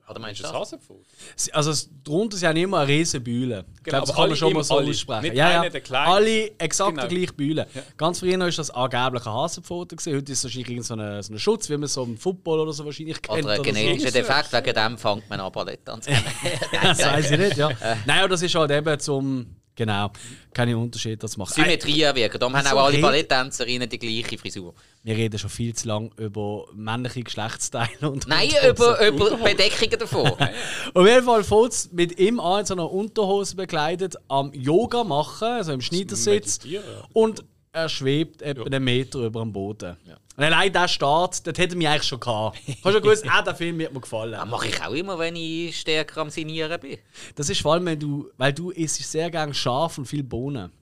[0.06, 0.60] Oder meinst ist du das?
[0.60, 1.02] Hasenpfoten?
[1.34, 1.72] Sie- Also
[2.04, 3.64] drunter sind immer eine riesen Bühne.
[3.78, 4.90] Ich Genau, glaube, das aber kann man schon mal so alle.
[4.90, 5.22] aussprechen.
[5.22, 5.70] Nicht ja, ja.
[6.04, 7.06] Alle exakt Genau.
[7.08, 7.66] die gleiche Bühne.
[7.96, 9.96] Ganz früher war das angeblich ein Hasenpfoten.
[9.96, 10.16] gewesen.
[10.16, 12.72] Heute ist es wahrscheinlich so ein so ein Schutz, wie man so im Football oder
[12.74, 13.44] so wahrscheinlich kennt.
[13.44, 13.62] Oder ein so.
[13.62, 16.24] genetischer Defekt, wegen dem fängt man an Ballett an zu kennen.
[16.82, 17.70] Das weiß ich nicht, ja.
[18.04, 19.56] Nein, aber das ist halt eben zum...
[19.76, 20.10] Genau,
[20.52, 21.52] keine Unterschied das machen.
[21.52, 22.38] Symmetrie wirken.
[22.38, 24.72] Darum haben auch alle Balletttänzerinnen die gleiche Frisur.
[25.02, 28.70] Wir reden schon viel zu lange über männliche Geschlechtsteile und Nein, Unterhosen.
[28.70, 30.30] über, über Bedeckungen davon.
[30.94, 35.48] Auf jeden Fall es mit ihm an, in so einer Unterhose bekleidet, am Yoga machen,
[35.48, 36.60] also im Schneidersitz.
[36.64, 36.80] Ja.
[37.12, 39.96] Und er schwebt etwa einen Meter über dem Boden.
[40.36, 42.58] Und allein der Start, das hätte mich eigentlich schon gehabt.
[42.66, 44.32] Hast du schon gewusst, ah, der Film wird mir gefallen.
[44.32, 46.98] Das mache ich auch immer, wenn ich stärker am Sinieren bin.
[47.36, 50.72] Das ist vor allem, wenn du, weil du isst sehr gerne scharf und viel Bohnen.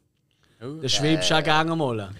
[0.62, 0.80] Oh.
[0.80, 2.10] Da schwebst du auch gerne mal.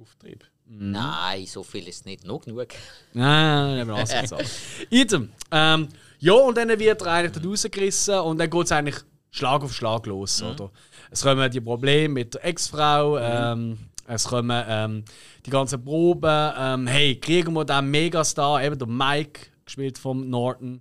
[0.00, 0.44] Auftrieb.
[0.66, 0.90] Mhm.
[0.90, 2.24] Nein, so viel ist nicht.
[2.24, 2.68] Noch genug.
[3.12, 4.50] Nein, wir alles gesagt.
[4.90, 5.30] Item.
[5.52, 8.96] Ähm, ja, und dann wird er eigentlich dort rausgerissen und dann geht es eigentlich
[9.30, 10.42] Schlag auf Schlag los.
[10.42, 10.70] Oder?
[11.10, 15.04] Es kommen die Probleme mit der Ex-Frau, ähm, es kommen ähm,
[15.44, 16.52] die ganzen Proben.
[16.58, 20.80] Ähm, hey, kriegen wir den Megastar, eben der Mike, gespielt vom Norton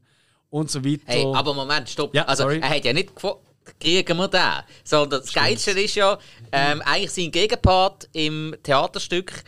[0.49, 1.03] und so weiter.
[1.05, 2.13] Hey, aber Moment, stopp.
[2.15, 2.59] Ja, also, sorry.
[2.59, 3.39] er hat ja nicht gefragt,
[3.79, 4.41] kriegen wir den.
[4.83, 6.17] Sondern das Geilste ist ja,
[6.51, 9.43] ähm, eigentlich sein Gegenpart im Theaterstück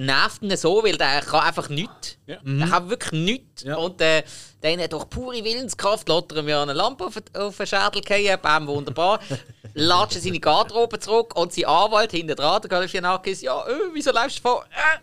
[0.00, 2.16] nervt ihn so, weil der kann einfach nichts.
[2.26, 2.38] Ja.
[2.42, 3.62] Der kann wirklich nichts.
[3.62, 3.76] Ja.
[3.76, 4.22] Und äh,
[4.62, 8.66] dann durch pure Willenskraft lässt er ja eine Lampe auf, auf den Schädel fallen, bam,
[8.66, 9.20] wunderbar.
[9.74, 14.10] Latscht er seine Garderobe zurück und sein Anwalt hinter dran, der Galifianakis, ja, äh, wieso
[14.10, 14.64] läufst du vor?
[14.70, 14.98] Äh,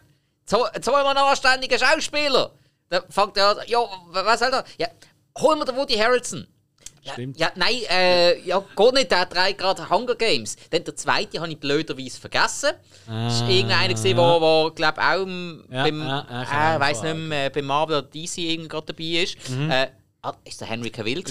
[0.46, 2.52] so, jetzt holen wir einen anständigen Schauspieler.
[2.90, 4.64] Dann fängt er an, ja, was soll der?
[4.78, 4.88] Ja,
[5.38, 6.48] holen wir den Woody Harrelson.
[7.08, 7.40] Ja, Stimmt.
[7.40, 10.56] ja, nein, äh, ja, geht nicht, der trägt gerade Hunger Games.
[10.70, 12.72] Dann der zweite habe ich blöderweise vergessen.
[13.08, 16.80] Das ist irgendeiner, gewesen, wo, wo glaube auch im- Ja, beim, ja, ja, ich äh,
[16.80, 19.50] weiß auch nicht mehr, beim Marvel oder DC irgendwie gerade dabei ist.
[19.50, 19.72] Mhm.
[19.72, 19.88] Äh,
[20.22, 21.24] ah, ist der Henry Cavill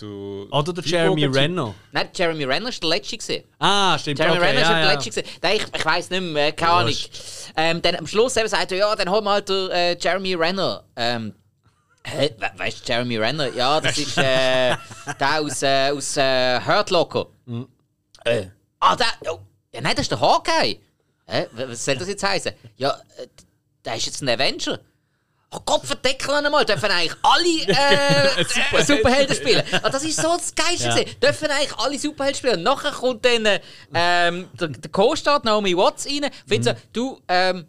[0.00, 1.74] du Oder der Jeremy Renner.
[1.92, 3.44] Nein, Jeremy Renner ist der letzte gewesen.
[3.58, 4.18] Ah, stimmt.
[4.18, 4.92] Jeremy okay, Renner ist ja, der ja.
[4.92, 5.28] letzte gewesen.
[5.42, 6.94] Nein, ich, ich weiß nicht mehr, äh, keine Ahnung.
[7.56, 10.34] Ähm, dann am Schluss eben sagt er, ja, dann holen wir halt den, äh, Jeremy
[10.34, 10.84] Renner.
[10.96, 11.34] Ähm,
[12.04, 13.48] hä, we weißt du, Jeremy Renner?
[13.54, 14.76] Ja, das ist äh,
[15.18, 17.26] der aus, äh, aus äh, Hurt Locker.
[17.46, 17.68] Mhm.
[18.24, 18.46] Äh,
[18.80, 19.40] ah, der, oh,
[19.72, 20.78] ja, nein, das ist der Hawkeye.
[21.26, 22.52] Hä, was soll das jetzt heißen?
[22.76, 23.26] Ja, äh,
[23.84, 24.80] der ist jetzt ein Avenger.
[25.52, 29.64] Oh Gott, verdeckeln einmal, dürfen eigentlich alle äh, äh, Superhelden spielen.
[29.82, 31.04] Ah, das ist so das Geilste.
[31.04, 31.14] Ja.
[31.20, 32.56] Dürfen eigentlich alle Superhelden spielen.
[32.58, 33.60] Und nachher kommt dann äh,
[33.92, 36.30] ähm, der, der Co-Star, Naomi Watts, rein.
[36.46, 37.66] Findet so, du, ähm,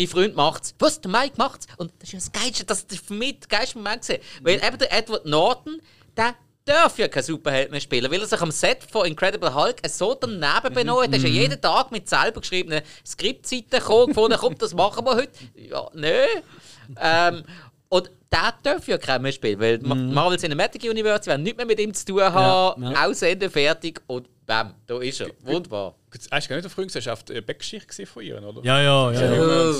[0.00, 0.74] mein Freund macht's.
[0.78, 1.00] Was?
[1.00, 1.66] Der Mike macht's?
[1.76, 4.22] Und das ist das Geilste, das ist für mich der geilste Moment gewesen.
[4.42, 5.80] Weil eben der Edward Norton,
[6.16, 6.34] der
[6.64, 10.14] darf ja kein Superheld mehr spielen, weil er sich am Set von Incredible Hulk so
[10.14, 11.10] daneben benommen hat.
[11.12, 15.16] Er ist ja jeden Tag mit selber geschriebenen Skriptseiten gekommen, gefunden, komm, das machen wir
[15.16, 15.32] heute.
[15.54, 16.12] Ja, nö.
[17.00, 17.42] ähm,
[17.88, 21.66] und der darf ja keiner mehr spielen, weil Ma- Marvel Cinematic Universe werden nichts mehr
[21.66, 23.06] mit ihm zu tun haben, Ja, ja.
[23.06, 25.30] aussenden, fertig und bam, da ist er.
[25.42, 25.94] Wunderbar.
[26.30, 28.64] Hast du gar nicht auf hast du auf die Backgeschichte gesehen von ihr, oder?
[28.64, 29.32] Ja, ja, ja.
[29.32, 29.74] ja.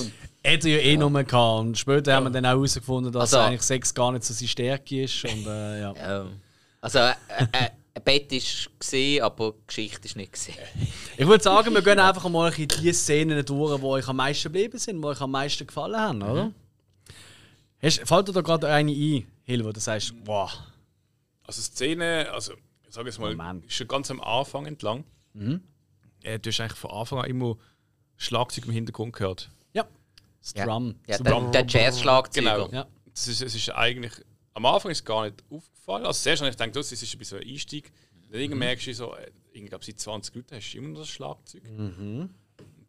[0.45, 1.61] Hätte er ja eh noch mehr gehabt.
[1.61, 4.49] Und später haben wir dann auch herausgefunden, dass Also- eigentlich Sex gar nicht so seine
[4.49, 5.25] Stärke ist.
[5.25, 5.95] Und, äh, ja.
[6.23, 6.41] Ähm,
[6.81, 7.13] also, äh,
[7.53, 10.55] äh, ein Bett ist gesehen, aber die Geschichte ist nicht gesehen.
[11.17, 14.45] Ich würde sagen, wir gehen einfach mal in die Szenen durch, die euch am meisten
[14.45, 16.53] geblieben sind, die euch am meisten gefallen haben, oder?
[17.83, 20.51] Hast, fällt dir da gerade eine ein, Hill, wo du sagst, wow.
[21.45, 22.53] Also Szene, also
[22.91, 23.73] ich sage jetzt mal, Moment.
[23.73, 25.05] schon ganz am Anfang entlang.
[26.23, 27.57] Äh, du hast eigentlich von Anfang an immer
[28.17, 29.49] Schlagzeug im Hintergrund gehört.
[29.73, 29.87] Ja.
[30.41, 30.97] Das Ja, Drum.
[31.07, 32.67] ja So der, der Jazz-Schlagzeuger.
[32.67, 32.69] Genau.
[32.73, 32.87] Ja.
[33.15, 34.13] Das ist, es ist eigentlich,
[34.55, 36.05] am Anfang ist es gar nicht aufgefallen.
[36.05, 37.93] Also zuerst habe ich gedacht, das ist ein bisschen ein Einstieg.
[38.29, 40.99] Dann irgendwann merkst du so, äh, ich glaube seit 20 Minuten hast du immer noch
[41.01, 41.63] das Schlagzeug.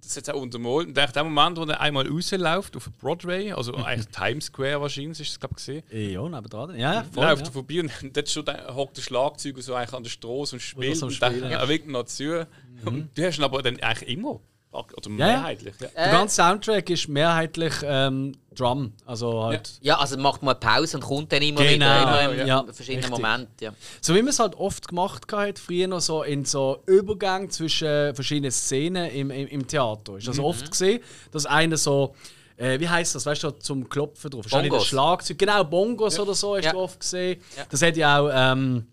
[0.02, 0.88] Das ist jetzt auch untermalt.
[0.88, 5.20] Und in dem Moment, wo er einmal rausläuft auf Broadway, also eigentlich Times Square wahrscheinlich,
[5.20, 5.84] ist es glaube ich gesehen.
[5.92, 6.78] Ja, nebendran.
[6.78, 7.24] Ja, voll.
[7.24, 7.48] läuft ja.
[7.48, 10.98] er vorbei und dort schon hockt der Schlagzeuger so eigentlich an der Straße und spielt.
[10.98, 11.68] so und dann ja.
[11.68, 12.48] winkt noch zu.
[12.84, 14.40] Und du hast ihn aber dann eigentlich immer.
[14.72, 15.16] Oder Ja, ja.
[15.38, 15.74] mehrheitlich.
[15.82, 15.88] Ja.
[15.96, 18.94] Der ganze Soundtrack ist mehrheitlich ähm, Drum.
[19.06, 19.70] Also halt.
[19.82, 22.64] Ja, also macht mal Pause und kommt dann immer Genau, wieder immer in ja.
[22.72, 23.22] verschiedenen Richtig.
[23.22, 23.54] Momenten.
[23.60, 23.74] Ja.
[24.02, 28.14] So wie man es halt oft gemacht hat, früher noch so in so Übergang zwischen
[28.16, 30.18] verschiedenen Szenen im, im, im Theater.
[30.18, 30.44] Ist das Mhm.
[30.46, 32.14] oft gesehen, dass einer so,
[32.58, 34.44] äh, wie heißt das, weißt du, zum Klopfen drauf.
[34.46, 34.84] Wahrscheinlich Bongos.
[34.86, 36.72] das Schlagzeug, genau, Bongos oder so, hast Ja.
[36.74, 37.42] du oft gesehen.
[37.58, 37.64] Ja.
[37.70, 38.88] Das hat ja auch ähm,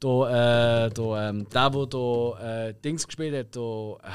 [0.00, 3.60] da, äh, da, ähm, der, der da, äh, Dings gespielt hat, da,
[4.08, 4.10] äh,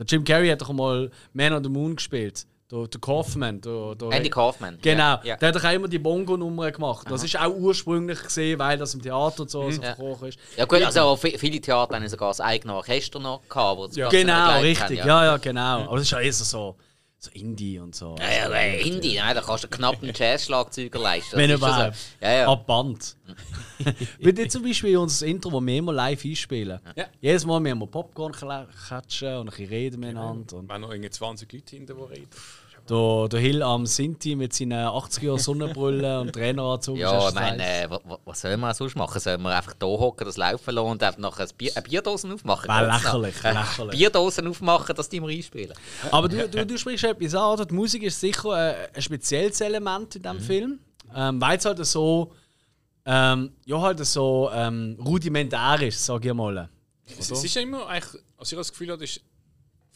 [0.00, 2.46] der Jim Carrey hat doch mal Man on the Moon gespielt.
[2.72, 3.60] Der, der Kaufman.
[3.60, 4.78] Der, der, Andy Kaufman.
[4.80, 5.36] Genau, Ja, ja.
[5.36, 7.04] der hat doch auch immer die Bongo-Nummer gemacht.
[7.10, 9.72] Das ist auch ursprünglich gesehen, weil das im Theater so, so Mhm.
[9.72, 9.94] Ja.
[9.94, 10.38] verkrochen ist.
[10.56, 13.96] Ja gut, also vi- viele Theater haben sogar das eigene Orchester noch gehabt, wo das
[13.96, 15.00] Ganze Genau, richtig.
[15.00, 15.80] haben, Ja, ja, genau.
[15.82, 16.76] Aber das ist ja eher so,
[17.22, 18.16] so, Indie und so.
[18.18, 21.32] Ja, ja, aber Hindi, nein, da kannst du knapp einen Jazz-Schlagzeuger leisten.
[21.32, 21.96] Das Wenn ist schon überhaupt.
[21.96, 22.26] So.
[22.26, 22.48] Ja, ja.
[22.48, 23.16] Ab Band.
[24.18, 26.80] Wie jetzt zum Beispiel unser Intro, das wir immer live einspielen.
[26.96, 27.06] Ja.
[27.20, 30.56] Jedes Mal müssen wir Popcorn catchen und ein bisschen reden miteinander.
[30.56, 32.28] Und Wir haben noch irgendwie 20 Leute hinter, die reden.
[32.88, 36.96] Der, der Hill am Sinti mit seinen 80er Sonnenbrille und Traineranzug.
[36.96, 39.20] Ja, ich meine, äh, wa- wa- was soll man sonst machen?
[39.20, 42.32] Sollen wir einfach hier hocken, das laufen lassen und einfach nachher ein Bier, eine Bierdosen
[42.32, 42.66] aufmachen?
[42.68, 42.80] Noch?
[42.80, 43.90] lächerlich, Äh, lächerlich.
[43.98, 45.72] Bierdosen aufmachen, dass die wir einspielen.
[46.10, 47.66] Aber du, du, du sprichst etwas an, oder?
[47.66, 50.78] Die Musik ist sicher äh, ein spezielles Element in diesem Film.
[51.14, 52.32] Ähm, weil es halt so,
[53.04, 56.68] ähm, ja, halt so ähm, rudimentär ist, sag ich mal.
[57.18, 59.20] Es, es ist ja immer eigentlich, also ich habe das Gefühl, das ist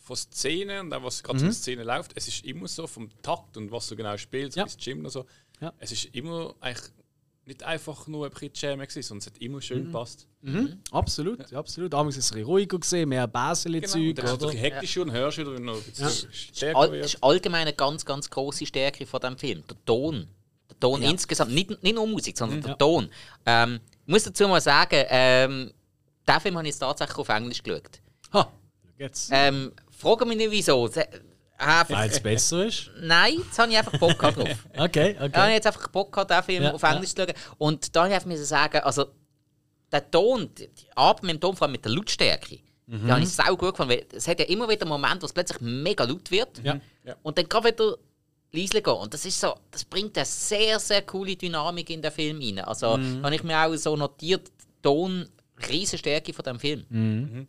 [0.05, 3.09] von Szene und auch was gerade so in Szene läuft, es ist immer so vom
[3.23, 4.64] Takt und was du genau spielst, Ja.
[4.64, 5.25] bis Gym und so.
[5.61, 5.73] Ja.
[5.79, 6.90] Es ist immer eigentlich
[7.47, 10.27] nicht einfach nur ein bisschen Jam gewesen, sondern es hat immer schön gepasst.
[10.90, 11.59] Absolut, ja.
[11.59, 11.93] absolut.
[11.93, 13.33] Damals ist es ein bisschen ruhiger gesehen, mehr Genau.
[13.33, 14.37] Baseli-Zeug, Dann oder?
[14.47, 17.05] bisschen hektischer und hörst wieder, wenn noch ein bisschen stärker All, wird.
[17.07, 19.64] ist allgemein eine ganz, ganz große Stärke von diesem Film.
[19.69, 20.29] Der Ton.
[20.71, 21.11] Der Ton Ja.
[21.11, 21.53] insgesamt.
[21.53, 23.09] Nicht, nicht nur Musik, sondern der Ton.
[23.47, 25.73] Ähm, ich muss dazu mal sagen, ähm,
[26.29, 28.01] den Film habe ich jetzt tatsächlich auf Englisch geschaut.
[28.33, 28.51] Ha,
[28.99, 29.29] jetzt.
[29.33, 30.89] Ähm, frage mich nicht wieso.
[31.57, 32.91] Einfach, Weil es besser ist.
[33.01, 34.49] nein, jetzt habe ich einfach Bock gehabt drauf.
[34.77, 35.53] Okay, Da habe ich okay.
[35.55, 37.33] jetzt einfach Bock gehabt, den Film Ja, auf Englisch zu schauen.
[37.59, 39.07] Und da habe ich sagen, also
[39.93, 43.07] der Ton, die Arbeit mit dem Ton, vor allem mit der Lautstärke, Mhm.
[43.07, 43.93] die habe ich sau gut gefunden.
[43.93, 46.61] Weil es hat ja immer wieder einen Moment, wo es plötzlich mega laut wird.
[46.63, 46.79] Ja.
[47.23, 47.97] Und dann kann wieder
[48.53, 48.93] leise gehen.
[48.93, 52.59] Und das ist so, das bringt eine sehr, sehr coole Dynamik in den Film rein.
[52.59, 53.23] Also Mhm.
[53.25, 54.51] habe ich mir auch so notiert,
[54.83, 55.27] Ton,
[55.69, 56.85] riesen Stärke von dem Film.
[56.91, 57.47] Mhm.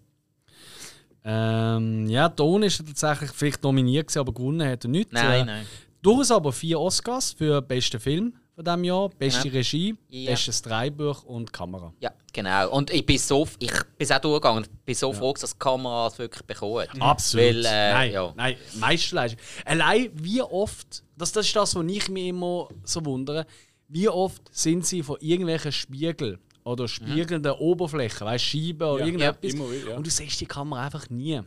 [1.25, 5.11] Ähm, ja, Ton ist tatsächlich vielleicht nominiert, gewesen, aber gewonnen hat er nicht.
[5.11, 5.65] Nein, Äh, nein.
[6.01, 9.53] Durchaus aber vier Oscars für besten Film von diesem Jahr, beste Ja.
[9.55, 10.31] Regie, Ja.
[10.31, 11.91] bestes Drehbuch und Kamera.
[11.99, 12.69] Ja, genau.
[12.71, 16.07] Und ich bin so, ich bin auch durchgegangen und bin so froh, dass die Kamera
[16.07, 17.01] es wirklich bekommen hat.
[17.01, 17.43] Absolut.
[17.47, 18.33] Weil, äh, nein, ja.
[18.37, 19.41] nein, Meisterleistung.
[19.65, 23.47] Allein wie oft, das, das ist das, was ich mich immer so wundere,
[23.87, 29.37] wie oft sind sie von irgendwelchen Spiegeln oder spiegelnden Oberflächen, weißt Scheiben oder Ja, irgendetwas.
[29.43, 29.97] ja, immer wieder, ja.
[29.97, 31.37] Und du siehst die Kamera einfach nie.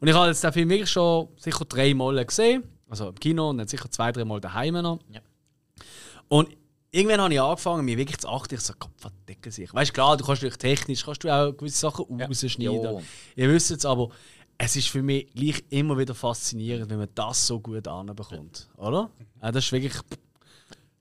[0.00, 2.64] Und ich habe jetzt den Film wirklich schon sicher dreimal gesehen.
[2.88, 5.00] Also im Kino und dann sicher zwei, dreimal daheim noch.
[5.12, 5.20] Ja.
[6.28, 6.56] Und
[6.90, 8.54] irgendwann habe ich angefangen, mir wirklich zu achten.
[8.54, 9.74] Ich so, Gott, verdecken sich.
[9.74, 12.82] Weißt du, klar, du kannst natürlich technisch kannst du auch gewisse Sachen rausschneiden.
[12.82, 13.02] Jo.
[13.34, 14.08] Ihr wisst es, aber
[14.56, 18.68] es ist für mich gleich immer wieder faszinierend, wenn man das so gut anbekommt.
[18.78, 19.10] Oder?
[19.42, 20.00] Ja, das ist wirklich.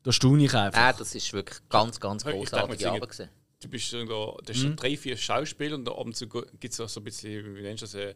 [0.03, 0.79] Da staune ich einfach.
[0.79, 3.29] Ja, das ist wirklich ganz, ganz jetzt Arbeit.
[3.65, 6.73] Du bist so da, da hast drei, vier Schauspieler und da ab und zu gibt
[6.73, 8.15] es auch so ein bisschen, wie nennst du das, äh,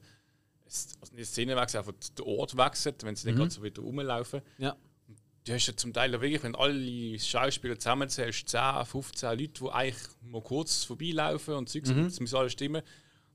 [0.68, 4.42] es- also nicht Szenenwechsel, einfach der Ort wechselt, wenn sie dann gerade so wieder rumlaufen.
[4.58, 4.76] Ja.
[5.46, 9.70] Du hast ja zum Teil auch wirklich, wenn alle Schauspieler zusammenzählst, 10, 15 Leute, die
[9.72, 12.84] eigentlich mal kurz vorbeilaufen und Zeugs, und das müssen alle stimmen.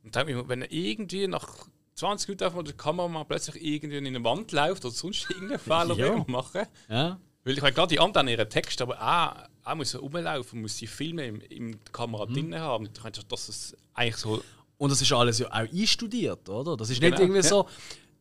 [0.04, 4.06] Und dann, wenn er irgendwie nach 20 Minuten auf der Kamera mal plötzlich irgendwie in
[4.06, 6.24] eine Wand läuft oder sonst irgendeinen Fehler Ja.
[6.28, 7.18] machen, Ja.
[7.42, 10.76] weil ich meine, gerade die anderen ihren Text, aber auch, auch muss er rumlaufen, muss
[10.76, 12.86] die Filme im, in der Kamera drin haben.
[12.94, 14.42] Ich meine, dass es eigentlich so.
[14.76, 16.76] Und das ist alles ja auch einstudiert, oder?
[16.76, 17.48] Das ist nicht Genau, irgendwie ja.
[17.48, 17.66] so,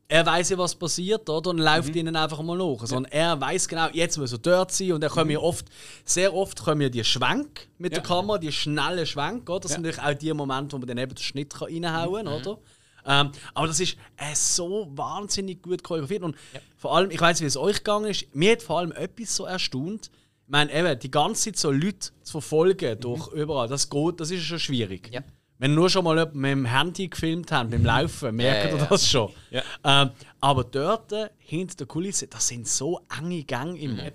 [0.07, 1.49] er weiß ja, was passiert, oder?
[1.49, 2.85] Und läuft ihnen einfach mal nach.
[2.85, 4.91] Sondern er weiß genau, jetzt muss er dort sein.
[4.93, 5.65] Und dann kommen ja oft,
[6.05, 8.07] sehr oft kommen ja die Schwenk mit der Ja.
[8.07, 9.61] Kamera, die schnellen Schwenk, oder?
[9.61, 9.75] Das Ja.
[9.77, 12.57] sind natürlich auch die Momente, wo man dann eben den Schnitt kann reinhauen kann, oder?
[13.05, 16.23] Ähm, aber das ist äh, so wahnsinnig gut choreografiert.
[16.23, 16.35] Und
[16.77, 19.35] vor allem, ich weiß nicht, wie es euch gegangen ist, mir hat vor allem etwas
[19.35, 20.09] so erstaunt.
[20.45, 24.29] Ich meine, eben, die ganze Zeit so Leute zu verfolgen durch überall, das geht, das
[24.29, 25.09] ist schon schwierig.
[25.11, 25.21] Ja.
[25.59, 28.81] Wenn nur schon mal mit dem Handy gefilmt haben, beim Laufen, merkt Ja, ja, ihr
[28.81, 28.87] ja.
[28.89, 29.31] das schon.
[29.49, 29.63] Ja.
[29.85, 30.09] Ähm,
[30.41, 34.11] aber dort, äh, hinter der Kulisse, das sind so enge Gänge immer.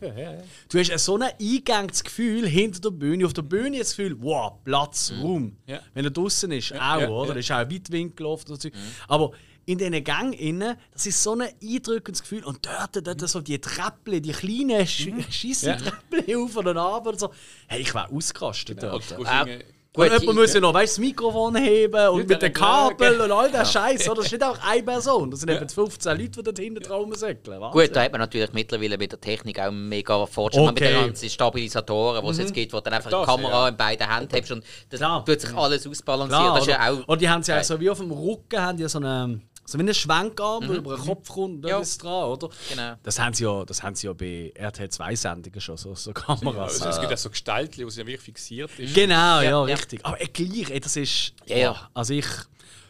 [0.69, 3.25] Du hast so ein eingegangenes Gefühl hinter der Bühne.
[3.25, 5.57] Auf der Bühne das Gefühl, wow, Platz, Raum.
[5.67, 5.81] Ja.
[5.95, 7.29] Wenn er draußen ist, auch, ja, oder?
[7.29, 7.35] ja.
[7.37, 8.49] Das ist auch ein Weitwinkel oft.
[8.49, 8.69] so.
[9.07, 9.33] Aber
[9.69, 12.43] in diesen Gängen innen, das ist so ein eindrückendes Gefühl.
[12.45, 15.25] Und dort, dort so die Treppen, die kleinen, mhm.
[15.31, 15.77] scheisse Ja.
[15.77, 17.31] Treppen auf und ab und so.
[17.67, 19.19] Hey, ich wäre ausgerastet dort.
[19.19, 19.53] Oder- Ah, oder-
[19.95, 23.17] Und Gut, jemand muss ja noch weißt, das Mikrofon heben und Ja, mit den Kabel
[23.19, 24.07] ja, und all der Scheiß.
[24.09, 24.17] Oder?
[24.17, 25.31] Das ist nicht auch eine Person.
[25.31, 27.61] Das sind eben 15 Leute, die dort hinten dran rumsäckeln.
[27.73, 31.07] Gut, da hat man natürlich mittlerweile mit der Technik auch mega Fortschritt mit den Okay.
[31.07, 33.69] ganzen Stabilisatoren, die es jetzt gibt, wo du dann einfach Das, die Kamera ja.
[33.69, 35.25] in beiden Händen hast und das Klar.
[35.25, 36.45] tut sich alles ausbalancieren.
[36.45, 37.09] Klar, das ist ja auch.
[37.09, 39.77] oder die haben sie ja so wie auf dem Rücken haben die so eine, so
[39.79, 41.79] wie einen Schwenkarm, der über den Kopf kommt und da Ja.
[41.81, 42.49] ist es dran, oder?
[42.71, 42.95] Genau.
[43.03, 46.13] Das haben sie ja, das haben sie ja bei RTL 2 Sendungen schon, so, so
[46.15, 46.81] Kameras.
[46.81, 48.95] Also, es gibt auch so Gestalten, wo sie ja wirklich fixiert ist.
[48.95, 49.63] Genau, ja, Ja, ja.
[49.65, 50.05] richtig.
[50.07, 51.35] Aber äh, gleich, ey, das ist.
[51.45, 51.91] Ja, ja.
[51.93, 52.25] Also ich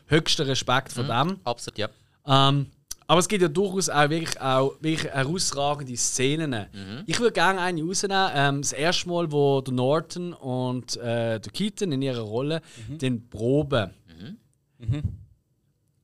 [0.06, 1.40] höchsten Respekt von dem.
[1.42, 1.88] Absolut, ja.
[2.26, 2.66] Ähm,
[3.08, 7.02] aber es gibt ja durchaus auch wirklich, auch wirklich herausragende Szenen.
[7.06, 8.30] Ich würde gerne eine rausnehmen.
[8.34, 13.28] Ähm, das erste Mal, wo der Norton und äh, der Keaton in ihrer Rolle den
[13.28, 13.90] Proben,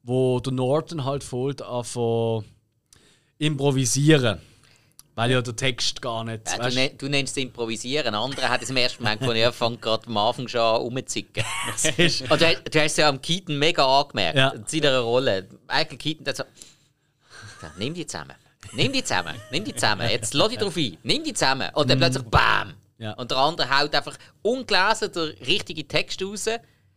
[0.04, 2.44] wo der Norton halt voll von
[3.38, 4.40] improvisieren.
[5.16, 6.42] Weil ja der Text gar nicht.
[6.52, 8.14] Äh, du, nen- du nennst es improvisieren.
[8.16, 11.44] Andere hat es im ersten Moment er fängt gerade am Anfang schon an rumzuzicken.
[11.96, 12.62] du, hast- du hast
[12.92, 14.48] es ja am Keaton mega angemerkt, Ja.
[14.50, 15.48] in seiner Rolle.
[15.68, 16.44] Michael Keaton hat so.
[17.60, 18.34] "So, Nimm die zusammen.
[18.72, 19.36] Nimm die zusammen.
[19.52, 20.10] Nimm die zusammen.
[20.10, 20.98] Jetzt lass dich drauf ein.
[21.04, 21.70] Nimm die zusammen.
[21.74, 22.68] Und dann plötzlich BAM!
[22.68, 22.74] Mhm.
[22.98, 23.12] Ja.
[23.12, 26.46] Und der andere haut einfach ungelesen den richtigen Text raus.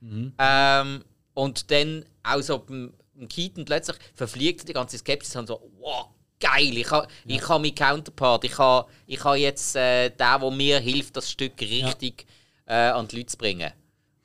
[0.01, 0.33] Mhm.
[0.39, 1.03] Ähm,
[1.35, 6.07] und dann auch so beim, beim Keaton plötzlich verfliegt die ganze Skepsis und so, wow,
[6.39, 10.51] geil, ich habe ich ha meinen Counterpart, ich habe ich ha jetzt äh, den, der
[10.51, 12.25] mir hilft, das Stück richtig
[12.65, 13.71] äh, an die Leute zu bringen.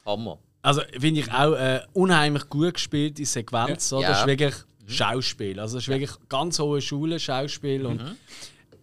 [0.05, 0.39] Hammer.
[0.63, 3.91] Also finde ich auch äh, unheimlich gut gespielt, die Sequenz.
[3.91, 4.01] Ja.
[4.01, 4.55] Das ist wirklich
[4.87, 5.59] Schauspiel.
[5.59, 7.87] Also das ist wirklich ganz hohe Schule Schauspiel.
[7.87, 8.17] Und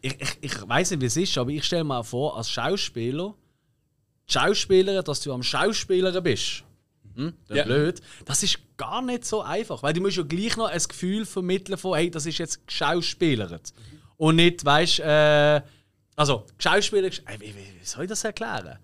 [0.01, 3.33] ich ich, ich weiß nicht, wie es ist, aber ich stelle mir vor, als Schauspieler,
[4.27, 6.63] die Schauspielerin, dass du am Schauspielern bist.
[7.15, 7.33] Hm?
[7.47, 7.63] Das Ja.
[7.63, 8.01] blöd.
[8.25, 11.77] Das ist gar nicht so einfach, weil du musst ja gleich noch ein Gefühl vermitteln
[11.77, 13.73] von, hey, das ist jetzt geschauspielert.
[14.17, 15.61] Und nicht, weißt äh,
[16.15, 18.77] also Schauspieler, äh, wie, wie, wie soll ich das erklären?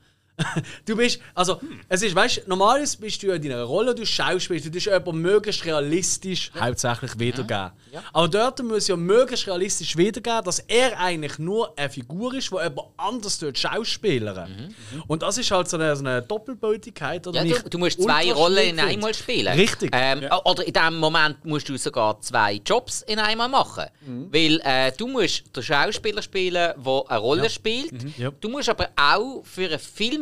[0.85, 4.05] Du bist, also, es ist, weißt du, normalerweise bist du ja in deiner Rolle, du
[4.05, 7.71] schauspielst, du tust jemanden möglichst realistisch hauptsächlich wiedergeben.
[8.11, 12.55] Aber dort muss ja möglichst realistisch wiedergeben, dass er eigentlich nur eine Figur ist, die
[12.55, 14.75] jemand anders dort schauspielern.
[15.07, 17.25] Und das ist halt so eine, so eine Doppelbötigkeit.
[17.27, 19.53] Oder Ja, du, du musst zwei Rollen in einmal spielen.
[19.57, 19.91] Richtig.
[19.93, 23.85] Ähm, Oder in dem Moment musst du sogar zwei Jobs in einmal machen.
[24.05, 24.27] Mhm.
[24.31, 27.91] Weil äh, du musst den Schauspieler spielen, der eine Rolle spielt.
[27.91, 28.13] Mhm.
[28.17, 28.31] Ja.
[28.39, 29.79] Du musst aber auch für ein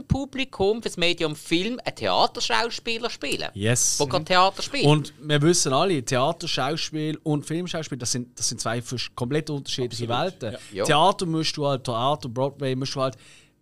[0.07, 3.49] Filmpublikum, für das Medium Film, einen Theaterschauspieler spielen.
[3.53, 3.97] Yes.
[3.97, 4.85] Der gerade Theater spielt.
[4.85, 8.81] Und wir wissen alle, Theater, Schauspiel und Filmschauspiel, das sind, das sind zwei
[9.15, 10.55] komplett unterschiedliche Welten.
[10.71, 10.85] Ja.
[10.85, 13.15] Theater musst du halt, Theater, Broadway musst du halt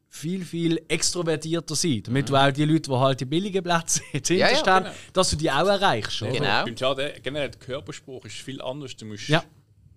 [0.10, 4.30] viel, viel extrovertierter sein, damit du auch die Leute, die halt die billigen Plätze jetzt
[4.30, 4.96] Ja, ja, hinterstehen, genau.
[5.14, 6.22] dass du die auch erreichst.
[6.22, 6.32] Oder?
[6.32, 6.64] Genau.
[6.66, 8.96] Beim Theater generell der Körperspruch ist viel anders.
[8.98, 9.42] Du musst Ja.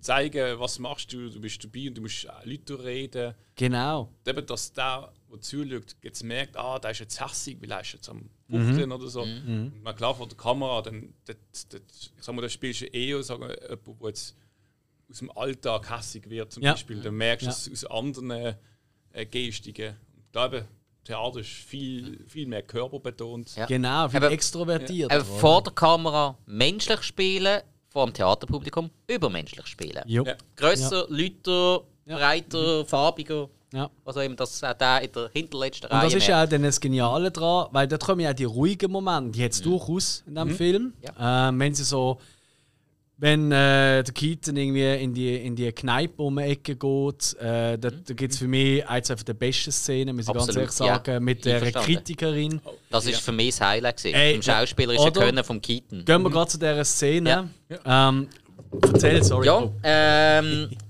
[0.00, 3.34] zeigen, was machst du, du bist dabei und du musst Leute reden.
[3.56, 4.02] Genau.
[4.24, 7.80] Und eben, dass der, der zuschaut, jetzt merkt, ah, der ist jetzt hässig, weil er
[7.80, 8.66] ist jetzt am Mhm.
[8.68, 9.22] Buchteln oder so.
[9.22, 11.36] Und man klar vor der Kamera, dann, das,
[11.68, 11.80] das,
[12.16, 14.36] ich sag mal, da spielst du eher sagen, jemand, der jetzt
[15.10, 16.72] aus dem Alltag hässig wird, zum Ja.
[16.72, 17.00] Beispiel.
[17.02, 17.52] Dann merkst du Ja.
[17.74, 19.96] es aus anderen äh, Gestiken.
[20.16, 20.66] Und da eben,
[21.04, 23.54] Theater ist viel, viel mehr körperbetont.
[23.56, 23.66] Ja.
[23.66, 25.14] Genau, viel Aber- extrovertierter.
[25.16, 30.02] Eben vor der Kamera menschlich spielen, vor dem Theaterpublikum übermenschlich spielen.
[30.06, 30.24] Jo.
[30.24, 30.36] Ja.
[30.56, 32.16] Grösser, lauter, Ja.
[32.16, 33.48] breiter, farbiger.
[33.74, 33.90] Ja.
[34.04, 36.48] Was auch immer, das auch der in der hinterletzten Und Reihe das ist ja auch
[36.48, 40.22] dann das Geniale daran, weil dort kommen ja auch die ruhigen Momente, die jetzt durchaus
[40.28, 40.92] in diesem Film.
[41.18, 42.20] Ähm, wenn sie so,
[43.16, 47.76] wenn äh, der Keaton irgendwie in die, in die Kneipe um die Ecke geht, äh,
[47.76, 50.56] da, da gibt es für mich eins von der besten Szenen, muss ich ganz Absolut,
[50.56, 51.20] ehrlich sagen, ja.
[51.20, 51.72] mit der.
[51.72, 52.60] Kritikerin.
[52.90, 54.14] Das ist für mich das Highlight gewesen.
[54.14, 55.20] Ey, Im Schauspielerischen oder?
[55.20, 56.04] Können vom Keaton.
[56.04, 57.50] Gehen wir gerade zu dieser Szene.
[57.84, 58.28] Ähm,
[58.82, 59.46] erzähl, sorry.
[59.46, 59.72] Ja, Bob.
[59.82, 60.70] ähm,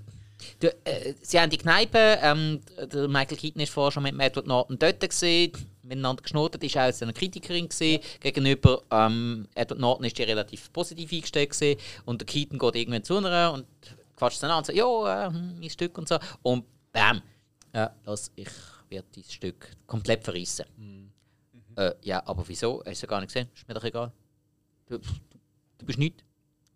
[0.64, 2.60] du, äh, sie haben die Kneipe, ähm,
[2.92, 5.52] der Michael Keaton ist vorher schon mit Edward Norton dort gesehen,
[5.82, 8.00] miteinander geschnotet, ist auch als eine Kritikerin gesehen.
[8.20, 13.04] Gegenüber ähm, Edward Norton ist die relativ positiv eingestellt gesehen und der Keaton geht irgendwann
[13.04, 13.66] zu einer und
[14.16, 16.18] quatscht dann an und sagt, ja, äh, hm, mein Stück und so.
[16.42, 17.22] Und bam,
[17.74, 18.48] ja, das, ich
[18.88, 20.64] werde dieses Stück komplett verrissen.
[21.76, 22.82] Äh, ja, aber wieso?
[22.86, 23.48] Hast du gar nicht gesehen?
[23.54, 24.12] Ist mir doch egal.
[24.86, 26.22] Du, du, bist nichts.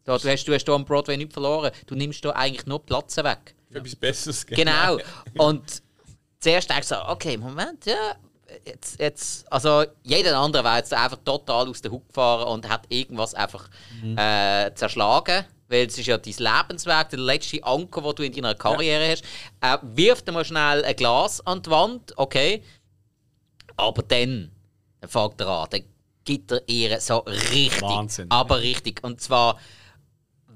[0.04, 1.70] Du hast, du hast hier am Broadway nichts verloren.
[1.86, 3.54] Du nimmst da eigentlich nur Platz weg.
[3.70, 4.46] Für etwas Besseres.
[4.46, 4.98] Genau.
[5.38, 5.82] Und
[6.40, 8.16] zuerst denkst du so, okay, Moment, ja,
[8.64, 12.86] jetzt, jetzt, also jeder andere wäre jetzt einfach total aus der Hut gefahren und hat
[12.88, 13.68] irgendwas einfach
[14.16, 15.44] äh, zerschlagen.
[15.68, 19.22] Weil es ist ja dein Lebensweg, der letzte Anker, den du in deiner Karriere hast.
[19.60, 22.62] Äh, wirft mal schnell ein Glas an die Wand, okay.
[23.76, 24.50] Aber dann,
[25.00, 25.82] dann fängt er an, dann
[26.24, 28.30] gibt er ihr so richtig, Wahnsinn.
[28.30, 29.04] aber richtig.
[29.04, 29.58] Und zwar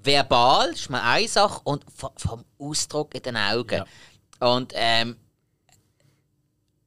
[0.05, 1.85] verbal, ist mal eine Sache, und
[2.17, 3.85] vom Ausdruck in den Augen.
[4.41, 5.17] Und ähm,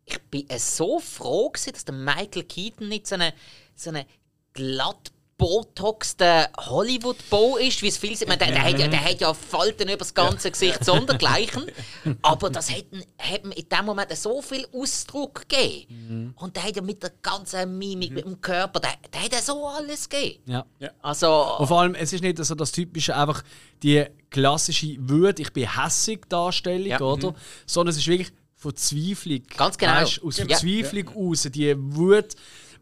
[0.06, 3.34] ich bin äh, so froh, gewesen, dass der Michael Keaton nicht so eine,
[3.76, 4.06] so eine
[4.54, 8.30] glatt botoxte Hollywood-Bau ist, wie es viel sind.
[8.30, 11.66] Der, der, hat ja, der hat ja Falten über das ganze Gesicht, sondergleichen.
[12.22, 16.34] Aber das hat, ihm- hat in dem Moment so viel Ausdruck gegeben.
[16.38, 19.42] Und der hat ja mit der ganzen Mimik, mit dem Körper, der, der hat ja
[19.42, 20.42] so alles gegeben.
[20.46, 20.66] Ja.
[21.02, 23.44] Also, Und vor allem, es ist nicht so das typische, einfach
[23.84, 27.00] die klassische Wut, ich bin hässig Darstellung, Ja.
[27.02, 27.36] oder?
[27.66, 29.42] Sondern es ist wirklich Verzweiflung.
[29.58, 29.94] Ganz genau.
[29.96, 30.46] Weißt, aus Ja.
[30.46, 32.36] Verzweiflung raus, die Wut.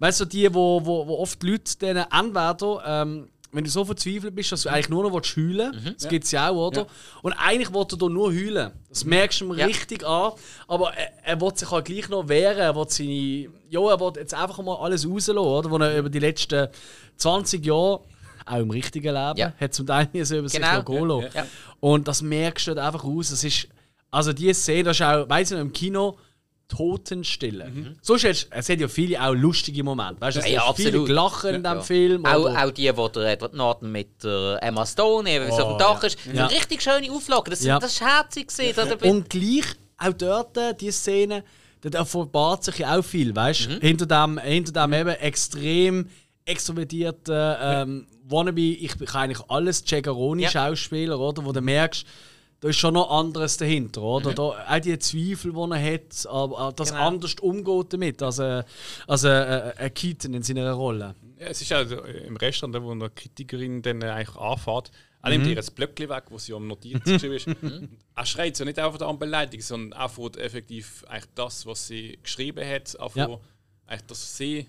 [0.03, 4.35] Weißt du, die, wo, wo, wo oft Leute denen entweder, ähm, wenn du so verzweifelt
[4.35, 5.85] bist, dass du eigentlich nur noch willst heulen Mhm.
[5.85, 6.87] willst, das gibt es ja auch, oder?
[7.21, 8.71] Und eigentlich will er nur heulen.
[8.89, 9.65] Das merkst du ihm Ja.
[9.65, 10.33] richtig an.
[10.67, 12.57] Aber er, er will sich halt gleich noch wehren.
[12.57, 13.47] Er will seine.
[13.69, 15.71] Ja, er will jetzt einfach mal alles rauslassen, oder?
[15.71, 16.67] Was er über die letzten
[17.17, 18.01] 20 Jahre,
[18.45, 19.53] auch im richtigen Leben, Ja.
[19.57, 20.77] hat zum Teil nie so über sich Genau.
[20.79, 21.29] noch gehen lassen.
[21.33, 21.45] Ja.
[21.79, 23.29] Und das merkst du halt einfach raus.
[23.29, 23.67] Das ist,
[24.11, 26.17] also die Szene, das ist auch, weiss ich noch, im Kino,
[26.75, 27.71] Totenstille.
[28.01, 30.19] Sonst hast, es hat ja viele auch lustige Momente.
[30.21, 30.51] Weißt es Mhm.
[30.53, 31.07] Ja, gibt viele absolut.
[31.07, 32.25] Gelachen in diesem Film.
[32.25, 35.77] Auch, oder- auch die, wo der Edward Norton mit der Emma Stone eben so auf
[35.77, 36.17] dem Dach ist.
[36.33, 36.47] Ja.
[36.47, 37.49] richtig schöne Auflagen.
[37.51, 37.79] Das, Ja.
[37.79, 38.51] das ist herzig
[39.03, 39.65] Und gleich
[39.97, 41.43] auch dort, äh, die Szene,
[41.81, 43.79] da offenbart sich ja auch viel, weißt Mhm.
[43.81, 46.07] Hinter dem, hinter dem eben extrem
[46.45, 51.45] extrovertierten ähm, Wannabe, ich bin eigentlich alles Cegaroni-Schauspieler, oder?
[51.45, 52.05] Wo du merkst,
[52.63, 54.33] da ist schon noch anderes dahinter, oder?
[54.33, 57.07] Da, auch die Zweifel, die er hat, aber äh, das Genau.
[57.07, 58.63] anders umgeht damit, als, äh,
[59.05, 61.13] als äh, ein Keaton in seiner Rolle.
[61.37, 64.91] Ja, es ist also im Restaurant, wo eine Kritikerin dann äh, eigentlich anfährt,
[65.21, 67.47] er nimmt ihr das Blöckchen weg, wo sie am Notiz geschrieben ist.
[68.15, 72.17] er schreit so nicht einfach an Beleidigung, sondern er fährt effektiv eigentlich das, was sie
[72.23, 73.39] geschrieben hat, einfach Ja.
[73.87, 74.67] eigentlich, dass sie,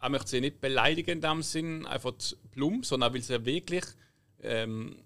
[0.00, 2.12] er möchte sie nicht beleidigen in dem Sinn, einfach
[2.52, 3.84] plump, sondern er will sie wirklich
[4.42, 4.96] ähm,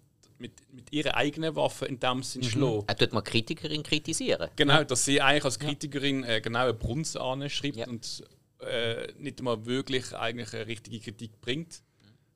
[0.41, 2.85] mit, mit ihrer eigenen Waffe in dem Sinn schlagen.
[2.87, 4.49] Er tut mal Kritikerin kritisieren.
[4.57, 7.87] Genau, dass sie eigentlich als Kritikerin äh, genau eine Brunst anschreibt Ja.
[7.87, 8.25] und
[8.61, 11.83] äh, nicht mal wirklich eigentlich eine richtige Kritik bringt.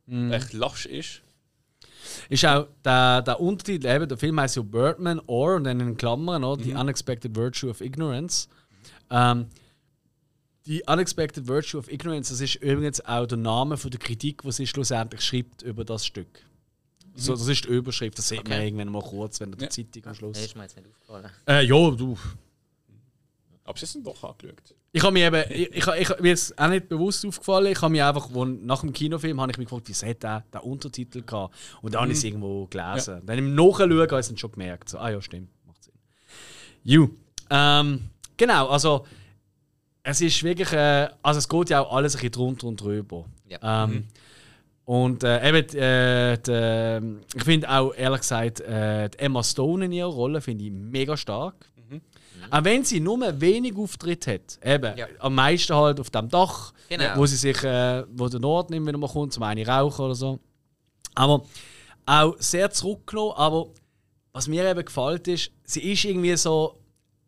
[0.06, 0.32] Mhm.
[0.32, 1.22] Echt lasch ist.
[2.28, 5.96] Ist auch der, der Untertitel, eben, der Film heißt ja Birdman or und dann in
[5.96, 6.60] Klammern, oder?
[6.62, 6.66] Mhm.
[6.68, 8.48] The Unexpected Virtue of Ignorance.
[9.10, 9.46] Ähm,
[10.66, 14.52] die Unexpected Virtue of Ignorance, das ist übrigens auch der Name von der Kritik, die
[14.52, 16.40] sie schlussendlich schreibt über das Stück.
[17.16, 18.66] So, das ist die Überschrift, das sieht man Okay.
[18.66, 19.70] irgendwann mal kurz, wenn der Ja.
[19.70, 20.32] Zeitung am Schluss.
[20.36, 21.30] Das ist mir jetzt nicht aufgefallen.
[21.48, 22.18] Äh, ja, du.
[23.64, 24.74] Aber sie sind doch angeschaut.
[24.92, 27.72] Ich habe mir eben, ich, ich, ich, mir ist auch nicht bewusst aufgefallen.
[27.72, 30.44] Ich habe mir einfach, wo, nach dem Kinofilm habe ich mich gefragt, wie hat der,
[30.52, 31.54] der Untertitel gehabt?
[31.82, 33.22] Und dann habe ich es irgendwo gelesen.
[33.24, 34.88] Dann im Nachschauen habe ich es dann schon gemerkt.
[34.88, 35.94] So, ah ja, stimmt, macht Sinn.
[36.84, 37.08] You.
[37.50, 39.06] Ähm, genau, also
[40.02, 43.24] es ist wirklich, äh, also es geht ja auch alles ein bisschen drunter und drüber.
[43.48, 43.84] Ja.
[43.84, 44.06] Ähm,
[44.86, 49.92] Und äh, eben, äh, die, ich finde auch, ehrlich gesagt, äh, die Emma Stone in
[49.92, 51.54] ihrer Rolle finde ich mega stark.
[52.50, 54.58] Auch wenn sie nur wenig Auftritt hat.
[54.62, 55.06] Eben, Ja.
[55.20, 57.16] am meisten halt auf dem Dach, Genau.
[57.16, 60.38] wo sie sich, äh, wo der Norden immer mal kommt, zum einen rauchen oder so.
[61.14, 61.42] Aber
[62.04, 63.32] auch sehr zurückgenommen.
[63.36, 63.68] Aber
[64.34, 66.78] was mir eben gefällt ist, sie ist irgendwie so,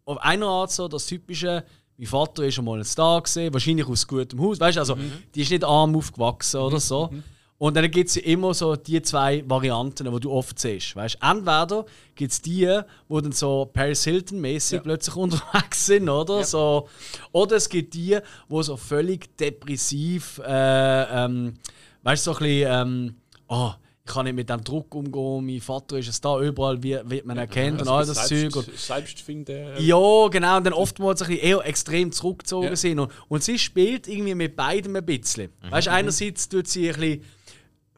[0.04, 1.64] auf einer Art so das typische,
[1.96, 4.60] mein Vater ist schon mal ein Star gesehen, wahrscheinlich aus gutem Haus.
[4.60, 4.98] Weißt du, also,
[5.34, 7.10] die ist nicht arm aufgewachsen oder so.
[7.58, 10.94] Und dann gibt es ja immer so die zwei Varianten, die du oft siehst.
[10.94, 11.16] Weißt?
[11.22, 12.66] Entweder gibt es die,
[13.08, 16.44] die dann so Paris Hilton-mäßig plötzlich unterwegs sind, oder?
[16.44, 16.88] So,
[17.32, 18.18] oder es gibt die,
[18.50, 21.54] die so völlig depressiv, äh, ähm,
[22.02, 23.14] weißt du, so ein bisschen, ähm,
[23.48, 23.70] oh,
[24.06, 27.24] ich kann nicht mit dem Druck umgehen, mein Vater ist es da, überall wird, wird
[27.26, 28.54] man erkennt und all das Zeug.
[28.54, 29.72] Und, Selbstfinden.
[29.78, 30.58] ja, genau.
[30.58, 32.76] Und dann oftmals ein bisschen eher extrem zurückgezogen Ja.
[32.76, 33.00] sind.
[33.00, 35.50] Und, und sie spielt irgendwie mit beidem ein bisschen.
[35.70, 37.22] Weißt du, einerseits tut sie ein bisschen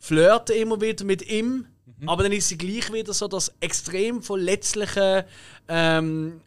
[0.00, 1.66] flirten immer wieder mit ihm,
[2.06, 5.26] aber dann ist sie gleich wieder so das extrem verletzliche.
[5.68, 6.40] Ähm,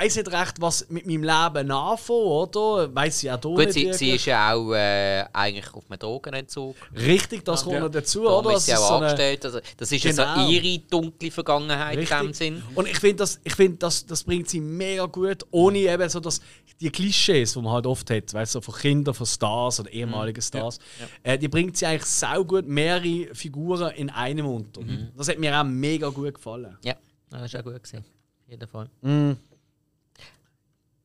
[0.00, 2.94] weiß nicht recht, was mit meinem Leben anfangen, oder?
[2.94, 5.98] Weiß sie auch da Gut, nicht sie, sie ist ja auch äh, eigentlich auf einem
[5.98, 6.76] Drogenentzug.
[6.94, 7.80] Richtig, das kommt Ja.
[7.80, 8.56] noch dazu, Darum oder?
[8.56, 9.44] ist sie Das auch so angestellt.
[9.44, 10.46] Also, das ist ja Genau.
[10.46, 12.36] so ihre dunkle Vergangenheit in dem Richtig.
[12.36, 12.62] Sinn.
[12.74, 16.20] Und ich finde, das, ich find, das, das bringt sie mega gut, ohne eben so
[16.20, 16.40] das,
[16.80, 19.90] die Klischees, die man halt oft hat, weißt du, so von Kindern, von Stars oder
[19.92, 20.78] ehemaligen Stars.
[21.22, 24.80] Äh, die bringt sie eigentlich sau gut mehrere Figuren in einem unter.
[25.16, 26.76] Das hat mir auch mega gut gefallen.
[26.82, 26.94] Ja,
[27.30, 27.74] das war auch gut.
[27.82, 27.98] Gewesen.
[28.44, 28.88] Auf jeden Fall.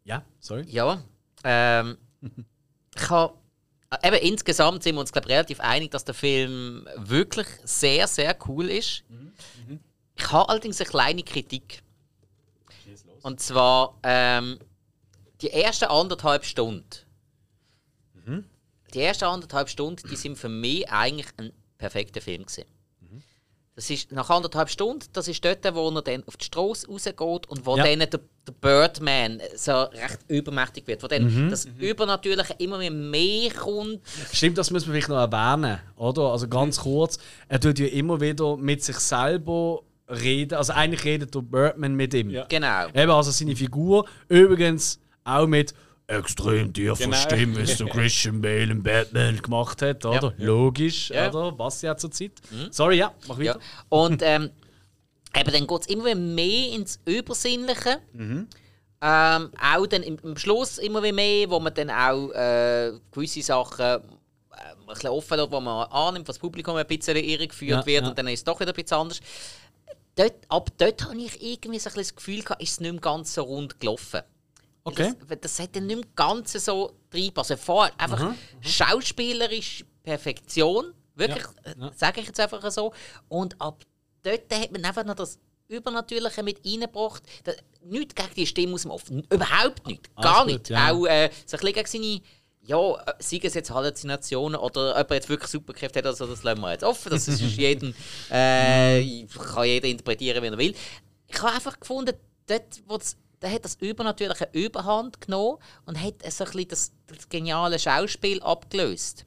[0.09, 0.65] Ja, sorry.
[0.67, 1.03] Ja.
[1.43, 1.97] Ähm,
[2.95, 3.37] ich habe.
[4.03, 8.69] Eben, insgesamt sind wir uns glaub, relativ einig, dass der Film wirklich sehr, sehr cool
[8.69, 9.03] ist.
[10.15, 11.81] Ich habe allerdings eine kleine Kritik.
[13.23, 14.59] Und zwar ähm,
[15.41, 16.85] die ersten anderthalb Stunden.
[18.93, 22.65] Die ersten anderthalb Stunden, die sind für mich eigentlich ein perfekter Film gewesen.
[23.79, 27.47] Das ist nach anderthalb Stunden, das ist dort, wo er dann auf die Straße rausgeht
[27.47, 27.85] und wo Ja.
[27.85, 28.19] dann der, der
[28.59, 31.01] Birdman so recht übermächtig wird.
[31.01, 34.01] Wo dann das Übernatürliche immer mehr, mehr kommt.
[34.33, 36.23] Stimmt, das müssen wir vielleicht noch erwähnen, oder?
[36.23, 40.55] Also ganz kurz, er tut ja immer wieder mit sich selber reden.
[40.55, 42.31] Also eigentlich redet der Birdman mit ihm.
[42.31, 42.47] Ja.
[42.49, 42.87] Genau.
[42.93, 44.05] Eben, also seine Figur.
[44.27, 45.73] Übrigens auch mit
[46.09, 47.15] extrem tiefer Genau.
[47.15, 50.33] Stimme, der Christian Bale in Batman gemacht hat, oder?
[50.37, 51.29] Logisch, Ja.
[51.29, 51.57] oder?
[51.57, 52.33] Was ja zur Zeit.
[52.71, 53.53] Sorry, ja, mach Ja.
[53.55, 53.59] weiter.
[53.89, 54.49] Und ähm,
[55.35, 57.99] eben dann geht es immer mehr ins Übersinnliche.
[59.01, 63.85] Ähm, auch dann im, am Schluss immer mehr, wo man dann auch äh, gewisse Sachen
[63.85, 67.85] äh, ein bisschen offen lässt, wo man annimmt, was das Publikum ein bisschen irregeführt Ja,
[67.85, 68.09] wird ja.
[68.09, 69.21] und dann ist es doch wieder ein bisschen anders.
[70.15, 72.91] Dort, ab dort habe ich irgendwie so ein bisschen das Gefühl gehabt, ist es nicht
[72.91, 74.19] mehr ganz so rund gelaufen.
[74.83, 75.13] Okay.
[75.27, 77.51] Das, das hat dann nicht mehr ganz so reingepasst.
[77.51, 81.87] Also vorher einfach schauspielerisch Perfektion, wirklich, Ja, ja.
[81.87, 82.93] äh, sage ich jetzt einfach so.
[83.27, 83.83] Und ab
[84.23, 87.23] dort hat man einfach noch das Übernatürliche mit reingebracht.
[87.43, 87.51] Da,
[87.83, 89.03] nichts gegen die Stimme aus dem Off.
[89.09, 90.13] Überhaupt nicht.
[90.15, 90.69] Gar gut, nicht.
[90.69, 90.91] ja.
[90.91, 92.21] Auch äh, so ein bisschen gegen seine.
[92.61, 96.43] Ja, äh, seien es jetzt Halluzinationen oder ob er jetzt wirklich Superkräfte hat, also das
[96.43, 97.09] lassen wir jetzt offen.
[97.09, 97.93] Das ist jedem,
[98.29, 100.75] äh, kann jeder interpretieren, wie er will.
[101.27, 102.15] Ich habe einfach gefunden,
[102.47, 106.91] dort, wo das, der hat das Übernatürliche Überhand genommen und hat so ein bisschen das,
[107.07, 109.25] das geniale Schauspiel abgelöst.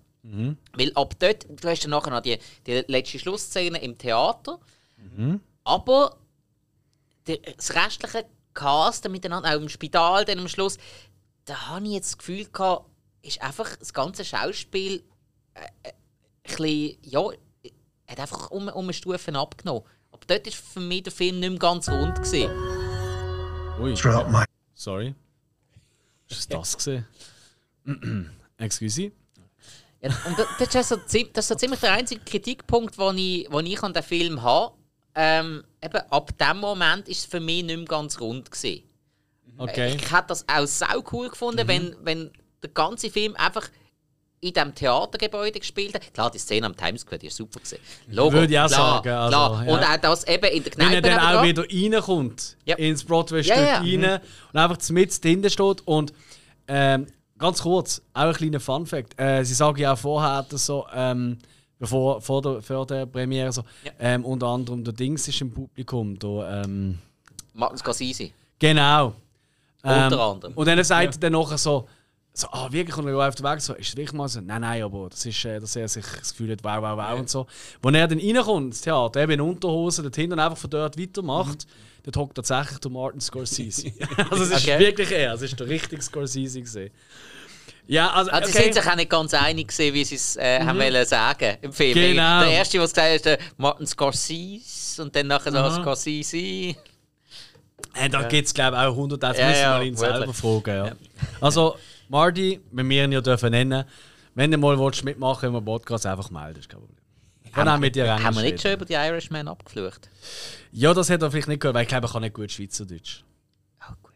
[0.74, 4.60] Weil ab dort, du hast dann nachher noch die, die letzte Schlussszene im Theater,
[5.64, 6.16] aber
[7.26, 10.78] der, das restliche Cast dann miteinander, auch im Spital dann am Schluss,
[11.44, 12.86] da habe ich jetzt das Gefühl gehabt,
[13.22, 15.02] ist einfach das ganze Schauspiel
[15.54, 15.92] äh, äh,
[16.44, 17.22] ein bisschen, ja,
[18.06, 19.82] hat einfach um, um eine Stufe abgenommen.
[20.10, 22.50] Aber dort ist für mich der Film nicht mehr ganz rund gewesen.
[23.80, 23.94] Ui.
[23.94, 24.44] Throughout my
[24.74, 25.14] Sorry.
[26.28, 27.06] Ist das das gesehen?
[28.58, 29.12] Excuse.
[30.00, 33.48] Ja, und das, das, ist so, das ist so ziemlich der einzige Kritikpunkt, den ich,
[33.48, 34.74] den ich an den Film habe.
[35.14, 38.82] Ähm, eben, ab dem Moment ist es für mich nicht mehr ganz rund gewesen.
[39.58, 39.94] Okay.
[39.94, 42.30] Ich hätte das auch sau cool gefunden, wenn, wenn
[42.62, 43.68] der ganze Film einfach
[44.42, 46.12] in diesem Theatergebäude gespielt hat.
[46.12, 47.78] Klar, die Szene am Times Square die ist super gewesen.
[48.08, 49.64] Logo, Würde ich auch klar, sagen, also, klar.
[49.66, 49.72] ja.
[49.72, 52.74] Und auch das eben in der Wenn Kneipe er dann auch wieder reinkommt Ja.
[52.76, 53.78] ins broadway Ja, stück ja.
[54.08, 54.20] rein
[54.52, 56.12] und einfach mit dahinter steht und
[56.66, 57.06] ähm,
[57.38, 59.14] ganz kurz, auch ein kleiner Fun-Fact.
[59.20, 61.38] Äh, sie sagen ja auch vorher dass so, ähm,
[61.78, 63.92] bevor vor der, vor der Premiere so, Ja.
[64.00, 66.18] ähm, unter anderem der Dings ist im Publikum.
[66.18, 66.98] Da, ähm,
[67.54, 68.30] Martin Scorsese.
[68.58, 69.14] genau.
[69.84, 70.52] Unter anderem.
[70.54, 71.88] Und dann sagt er dann nachher so,
[72.34, 74.40] so, ah, wirklich, und er auf den Weg so, ist es wirklich mal so?
[74.40, 77.18] Nein, nein, aber das ist, äh, dass er sich das Gefühl hat, wow, wow, wow
[77.18, 77.46] und so.
[77.82, 81.66] Wenn er dann reinkommt ins Theater, eben in Unterhose, dort hinten einfach von dort weitermacht,
[82.04, 83.92] dort hockt tatsächlich der Martin Scorsese.
[84.30, 84.78] also es ist Okay.
[84.78, 86.90] wirklich er, es ist der richtige Scorsese gesehen.
[87.86, 88.64] Ja, also, Also sie okay.
[88.72, 91.72] sind sich auch nicht ganz einig gewesen, wie sie es äh, haben wollen sagen im
[91.72, 91.94] Film.
[91.94, 92.40] Genau.
[92.40, 95.82] Der erste, es gesagt hat, ist der Martin Scorsese und dann nachher so Aha.
[95.82, 96.36] Scorsese.
[96.38, 99.96] Äh, da gibt es, glaube ich, auch 100 Das Ja, müssen wir ja, mal ihn
[99.96, 100.86] selber fragen.
[100.86, 100.92] Ja.
[101.40, 101.76] Also,
[102.12, 103.84] Marty, wenn wir ihn ja dürfen nennen,
[104.34, 106.98] wenn du mal willst, mitmachen im Podcast, einfach melden, ist kein Problem.
[107.52, 110.10] Kann auch mit dir Haben wir nicht schon über die Irishman abgeflucht?
[110.72, 113.24] Ja, das hat er vielleicht nicht gehört, weil ich glaube, er kann nicht gut Schweizerdeutsch.
[113.80, 114.12] Oh, gut.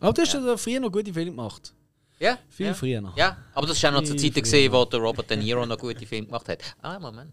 [0.00, 0.56] Aber du hast ja.
[0.58, 1.72] früher noch gute Filme gemacht.
[2.18, 2.74] Ja, Viel ja.
[2.74, 3.16] früher noch.
[3.16, 5.78] Ja, aber das war auch noch zur Zeit, gewesen, wo der Robert De Niro noch
[5.78, 6.62] gute Filme gemacht hat.
[6.82, 7.32] Ah, Moment.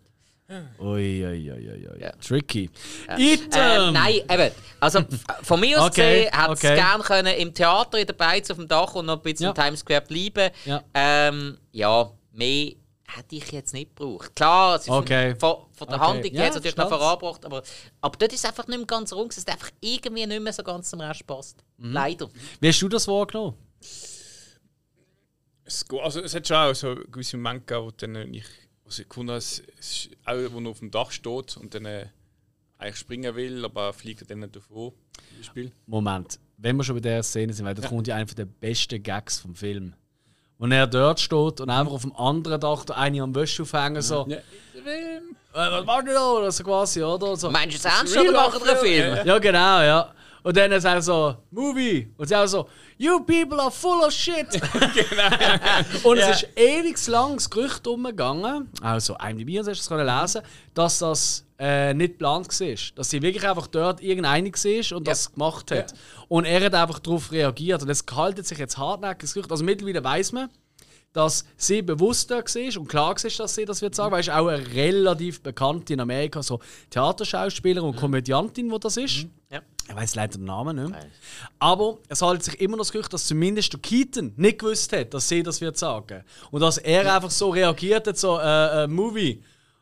[0.80, 2.02] Ui, ui, ui, ui, ui.
[2.02, 2.12] Ja.
[2.14, 2.70] Tricky.
[3.08, 3.18] Ja.
[3.18, 3.50] Item!
[3.54, 4.52] Ähm, nein, eben.
[4.80, 5.02] Also
[5.44, 6.68] von mir aus Okay, gesehen, hätte okay.
[6.70, 9.44] es gerne können im Theater in der Beiz auf dem Dach und noch ein bisschen
[9.44, 9.50] Ja.
[9.52, 10.50] im Times Square bleiben.
[10.66, 10.82] Ja.
[10.96, 12.74] Ähm, ja, mehr
[13.08, 14.36] hätte ich jetzt nicht gebraucht.
[14.36, 15.36] Klar, es ist Okay.
[15.36, 16.08] von, von der Okay.
[16.08, 17.62] Handlung Ja, her natürlich noch vorangebracht, aber,
[18.02, 19.32] aber dort ist es einfach nicht mehr ganz rund.
[19.32, 21.64] Es ist einfach irgendwie nicht mehr so ganz zum Rest passt.
[21.78, 21.92] Mhm.
[21.94, 22.30] Leider.
[22.60, 23.56] Wie hast du das wahrgenommen?
[25.66, 28.46] Es, also, es hat schon auch so gewisse Momente gegeben, wo dann ich,
[28.90, 32.08] wo es es ist auch, wo er auf dem Dach steht und dann äh,
[32.78, 34.94] eigentlich springen will, aber er fliegt dann nicht davon.
[35.38, 35.72] Beispiel.
[35.86, 39.02] Moment, wenn wir schon bei dieser Szene sind, weil das kommt ja einer der besten
[39.02, 39.94] Gags vom Film.
[40.58, 44.02] Und er dort steht und einfach auf dem anderen Dach der eine am Wäsche aufhängen,
[44.02, 44.38] so, Ja.
[44.38, 45.22] äh,
[45.54, 46.32] was macht ihr da?
[46.32, 47.36] Oder so quasi, oder?
[47.38, 47.50] So.
[47.50, 49.28] Meinst du es ernst oder machen wir einen Film?
[49.28, 50.14] Ja, genau, ja.
[50.44, 52.12] Und dann ist er so, Movie.
[52.18, 52.68] Und sie auch so,
[52.98, 54.48] You people are full of shit.
[56.04, 60.42] und es ist ewig lang das Gerücht umgegangen, also IMDb hast du es können lesen,
[60.74, 62.76] dass das äh, nicht geplant war.
[62.96, 65.94] Dass sie wirklich einfach dort irgendeine war und das gemacht hat.
[66.28, 67.82] Und er hat einfach darauf reagiert.
[67.82, 69.52] Und es haltet sich jetzt hartnäckig das Gerücht.
[69.52, 70.50] Also mittlerweile weiß man,
[71.14, 74.28] dass sie bewusst da war und klar war, dass sie das wird sagen, weil es
[74.28, 76.60] ist auch eine relativ bekannte in Amerika so
[76.92, 79.26] Theaterschauspielerin und Komödiantin, die das ist.
[79.50, 79.62] Ja.
[79.88, 81.00] Ich weiß leider den Namen nicht mehr.
[81.58, 85.16] Aber es haltet sich immer noch das Gerücht, dass zumindest der Keaton nicht gewusst hat,
[85.16, 86.24] dass sie das wird sagen.
[86.52, 89.42] Und dass er einfach so reagiert hat, so äh, äh, Movie.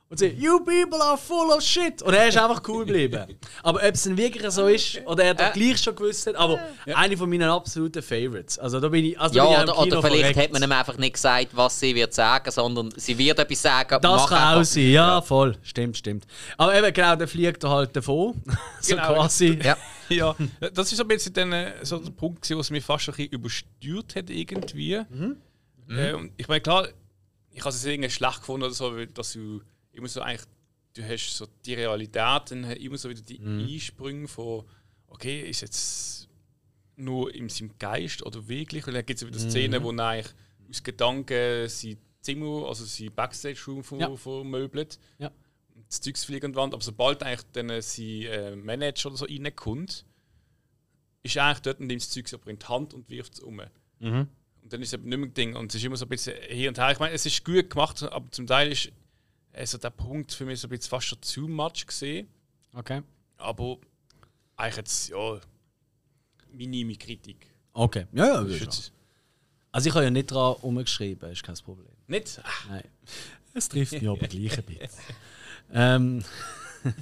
[0.09, 2.01] Und sagt, You people are full of shit.
[2.01, 3.37] Und er ist einfach cool geblieben.
[3.63, 6.59] aber ob es denn wirklich so ist, oder er das gleich schon gewusst hat, aber
[6.85, 8.57] eine von meinen absoluten Favorites.
[8.57, 10.39] Also da bin ich, also da bin ich Ja, oder, oder vielleicht verreckt.
[10.39, 13.99] hat man ihm einfach nicht gesagt, was sie wird sagen, sondern sie wird etwas sagen.
[14.01, 14.61] Das kann einfach.
[14.61, 15.57] auch sein, ja, voll.
[15.61, 16.25] Stimmt, stimmt.
[16.57, 18.41] Aber eben, genau, der fliegt er halt davon.
[18.81, 19.13] so Genau.
[19.13, 19.59] quasi.
[19.63, 19.75] Ja.
[20.09, 20.33] Ja,
[20.73, 23.15] das ist so ein bisschen dann, äh, so der Punkt, gewesen, was mich fast ein
[23.15, 24.93] bisschen übersteuert hat irgendwie.
[25.89, 26.87] Äh, und ich meine, klar,
[27.51, 29.59] ich habe es irgendwie schlecht gefunden, oder so, weil- dass du
[29.97, 30.47] immer so eigentlich,
[30.93, 34.63] du hast so die Realität, dann immer so wieder die Einsprünge von,
[35.07, 36.29] okay, ist jetzt
[36.95, 38.87] nur in seinem Geist oder wirklich?
[38.87, 40.33] Und dann gibt es wieder Szenen, wo eigentlich
[40.69, 44.15] aus Gedanken sein Zimmer, also sein Backstage-Room Ja.
[44.15, 44.99] vermöbelt.
[45.19, 45.31] Ja.
[45.75, 46.73] Und das Zeugs fliegt an die Wand.
[46.73, 50.05] Aber sobald eigentlich dann sein äh, Manager oder so reinkommt,
[51.23, 53.61] ist eigentlich dort und nimmt das Zeug aber in die Hand und wirft es um.
[53.99, 54.27] Mhm.
[54.63, 55.55] Und dann ist es eben nicht mehr ein Ding.
[55.55, 56.91] Und es ist immer so ein bisschen hier und her.
[56.91, 58.91] Ich meine, es ist gut gemacht, aber zum Teil ist
[59.57, 62.27] also der Punkt für mich so ein bisschen fast schon zu much gesehen.
[62.73, 63.01] Okay.
[63.37, 63.77] Aber
[64.55, 65.39] eigentlich jetzt, ja,
[66.51, 67.47] minime Kritik.
[67.73, 68.05] Okay.
[68.11, 68.43] Ja, ja.
[68.43, 68.93] Das ist jetzt
[69.71, 71.87] Also ich habe ja nicht dran umgeschrieben, ist kein Problem.
[72.07, 72.39] nicht.
[72.43, 72.83] Ach, Nein.
[73.53, 74.89] Es trifft mich aber gleich ein bisschen.
[75.73, 76.23] ähm,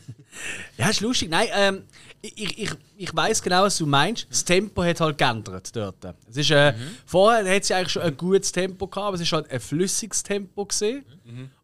[0.77, 1.29] ja, ist lustig.
[1.29, 1.83] Nein, ähm,
[2.21, 4.27] ich, ich, ich weiß genau, was du meinst.
[4.29, 5.97] Das Tempo hat halt geändert dort.
[6.29, 6.73] Es ist, äh,
[7.05, 10.23] Vorher hat sie eigentlich schon ein gutes Tempo gehabt, aber es ist halt ein flüssiges
[10.23, 11.03] Tempo gesehen.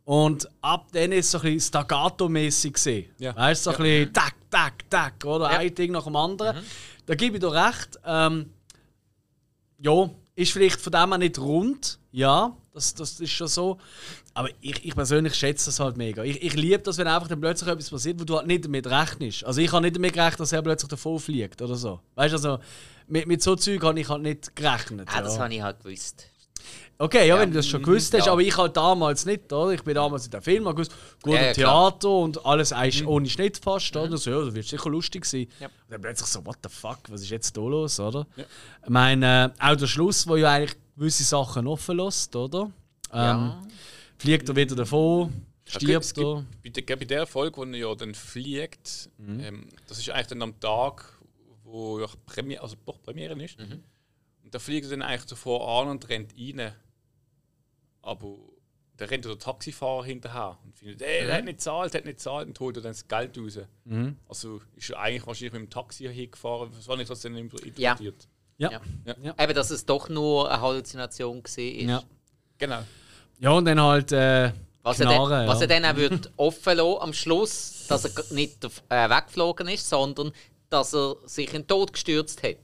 [0.03, 3.09] Und ab dann ist es so ein bisschen staccato-mäßig gesehen.
[3.19, 3.35] Ja.
[3.35, 5.47] Weißt du, so ein bisschen tack, tack, tack, oder?
[5.49, 6.57] Ein Ding nach dem anderen.
[7.05, 7.99] Da gebe ich dir recht.
[8.05, 8.51] Ähm,
[9.79, 11.99] ja, ist vielleicht von dem her nicht rund.
[12.11, 13.77] Ja, das, das ist schon so.
[14.33, 16.23] Aber ich, ich persönlich schätze das halt mega.
[16.23, 18.87] Ich, ich liebe das, wenn einfach dann plötzlich etwas passiert, wo du halt nicht damit
[18.87, 19.43] rechnest.
[19.43, 21.99] Also ich habe nicht damit gerechnet, dass er plötzlich davon fliegt oder so.
[22.15, 22.59] Weißt du, also
[23.07, 25.09] mit, mit so Zeug habe ich halt nicht gerechnet.
[25.11, 25.43] Ah, das ja.
[25.43, 26.30] habe ich halt gewusst.
[26.97, 28.31] Okay, ja, wenn du das schon gewusst hast, Ja.
[28.31, 29.71] aber ich halt damals nicht, oder?
[29.71, 30.91] Ich bin damals in dem Film gewusst,
[31.23, 34.15] gut, Ja, ja, Theater und alles eigentlich ohne Schnitt fast, oder?
[34.17, 35.47] So, ja, das wird sicher lustig sein.
[35.59, 35.65] Ja.
[35.67, 38.27] Und dann plötzlich so, what the fuck, was ist jetzt da los, oder?
[38.37, 42.69] Ich meine, äh, auch der Schluss, wo ja eigentlich gewisse Sachen offen lässt, oder?
[43.11, 43.61] Ähm, Ja.
[44.19, 45.33] Fliegt er wieder davon,
[45.65, 46.45] stirbt er.
[46.63, 50.43] bei, der, bei der Folge, wo er ja dann fliegt, ähm, das ist eigentlich dann
[50.43, 51.17] am Tag,
[51.63, 53.57] wo ja Premiere, also doch Premiere ist.
[54.51, 56.73] Und da fliegt er dann eigentlich davor an und rennt rein.
[58.01, 58.37] Aber
[58.97, 62.17] da rennt der Taxifahrer hinterher und findet, ey, der hat nicht gezahlt, der hat nicht
[62.17, 63.59] gezahlt und holt er dann das Geld raus.
[64.27, 67.79] Also ist er eigentlich wahrscheinlich mit dem Taxi hingefahren, was war nicht, was dann interpretiert.
[67.79, 67.97] Ja.
[68.57, 68.81] Ja.
[69.05, 69.15] Ja.
[69.23, 69.43] Ja.
[69.43, 71.63] Eben, dass es doch nur eine Halluzination war.
[71.63, 72.03] Ja.
[72.57, 72.83] Genau.
[73.39, 74.51] ja, und dann halt äh,
[74.83, 78.33] Was, er dann, Knarren, was er dann auch wird offen lassen am Schluss, dass er
[78.33, 80.31] nicht äh, weggeflogen ist, sondern
[80.69, 82.57] dass er sich in den Tod gestürzt hat.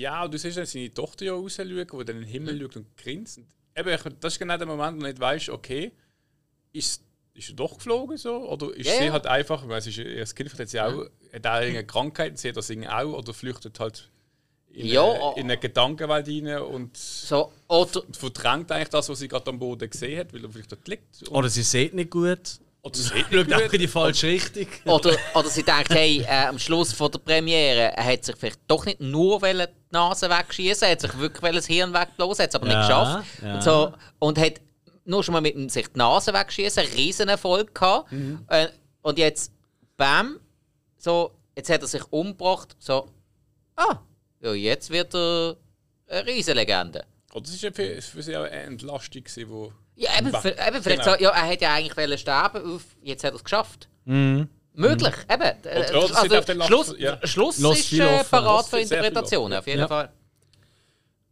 [0.00, 2.76] Ja, und du siehst dann seine Tochter ja rausschauen, die dann in den Himmel schaut
[2.76, 3.38] und grinst.
[3.38, 5.92] Und eben, ich- das ist genau der Moment, wo du nicht weißt, okay,
[6.72, 7.02] ist,
[7.34, 8.48] ist er doch geflogen so?
[8.50, 11.46] Oder ist Ja, sie halt einfach, weil sie ist, ihr Kind hat sie auch, hat
[11.46, 14.08] auch irgendeine Krankheit, sie hat das irgendwie auch, oder flüchtet halt
[14.70, 15.34] in, Ja, eine, oh.
[15.36, 19.88] in eine Gedankenwelt rein und So, oder, verdrängt eigentlich das, was sie gerade am Boden
[19.90, 21.28] gesehen hat, weil er vielleicht dort liegt.
[21.30, 22.58] Oder sie sieht nicht gut.
[22.82, 24.66] Oder sie Schaut nicht in die falsche Richtung.
[24.86, 28.60] oder, oder sie denkt, hey, äh, am Schluss von der Premiere, er hat sich vielleicht
[28.66, 32.54] doch nicht nur die Nase wegschießen, er hat sich wirklich das Hirn wegblasen, hat es
[32.56, 33.28] aber nicht Ja, geschafft.
[33.42, 33.54] ja.
[33.54, 34.60] Und, so, und hat
[35.04, 38.10] nur schon mal mit sich die Nase wegschießen, einen riesen Erfolg gehabt.
[38.10, 38.44] Mhm.
[38.48, 38.68] Äh,
[39.02, 39.52] und jetzt,
[39.96, 40.40] bam,
[40.96, 43.08] so, jetzt hat er sich umgebracht, so,
[43.76, 43.98] ah,
[44.40, 45.56] ja, jetzt wird er
[46.08, 47.04] eine Riesenlegende.
[47.32, 49.72] Oder es ist ja für, für sie auch eine Entlastung, wo
[50.02, 51.16] Ja, eben, v- eben vielleicht Genau.
[51.16, 53.88] so, ja, er hätte ja eigentlich wollen sterben, uff, jetzt hat er es geschafft.
[54.04, 54.48] Mhm.
[54.74, 55.42] Möglich, eben.
[55.64, 57.18] Äh, oder sie darf den Lach- Schluss, ja.
[57.26, 59.88] Schluss Lass ist äh, parat für Interpretationen, auf jeden Ja.
[59.88, 60.10] Fall.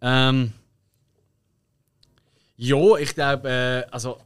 [0.03, 0.53] Ähm,
[2.57, 4.19] ja, ich glaube, äh, also,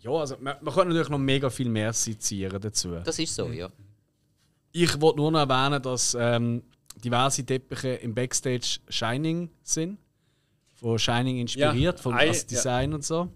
[0.00, 2.96] ja, also man, man kann natürlich noch mega viel mehr sezieren dazu.
[3.04, 3.68] Das ist so, ja.
[4.72, 6.62] Ich wollte nur noch erwähnen, dass ähm,
[7.04, 9.98] diverse Teppiche im Backstage Shining sind.
[10.74, 13.28] Von Shining inspiriert, Ja, vom das Design und so.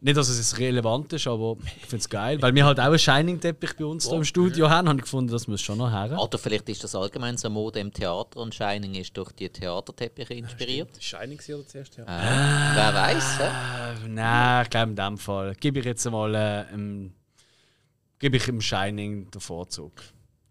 [0.00, 2.40] Nicht, dass es relevant ist, aber ich finde es geil.
[2.42, 5.30] Weil wir halt auch einen Shining-Teppich bei uns hier im Studio haben, habe ich gefunden,
[5.32, 6.18] das muss schon noch her.
[6.18, 10.34] Oder vielleicht ist das allgemein so Mode im Theater und Shining ist durch die Theaterteppiche
[10.34, 10.90] inspiriert.
[11.00, 12.04] Shining war oder zuerst, ja.
[12.06, 13.44] Wer weiß, hä?
[13.44, 15.54] Äh, Nein, ich glaube in dem Fall.
[15.58, 17.12] Gebe ich jetzt mal äh, im,
[18.18, 19.92] gebe ich im Shining den Vorzug.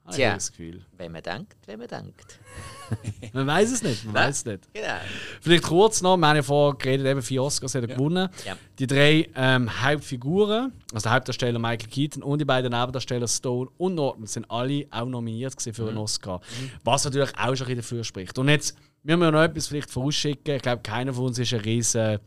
[0.04, 0.34] Habe ich Tja.
[0.34, 0.86] das Gefühl.
[0.98, 2.40] Wenn man denkt, wenn man denkt.
[3.34, 4.72] Man weiß es nicht, man weiß es nicht.
[4.74, 5.00] Genau.
[5.42, 8.30] Vielleicht kurz noch, wir haben ja vorher geredet, eben vier Oscars hat er gewonnen.
[8.46, 8.56] Ja.
[8.78, 13.96] Die drei ähm, Hauptfiguren, also der Hauptdarsteller Michael Keaton und die beiden Nebendarsteller Stone und
[13.96, 16.42] Norton, sind alle auch nominiert für einen Oscar.
[16.84, 18.38] Was natürlich auch schon ein bisschen dafür spricht.
[18.38, 20.58] Und jetzt müssen wir noch etwas vielleicht vorausschicken.
[20.58, 22.20] Ich glaube, keiner von uns ist ein riesen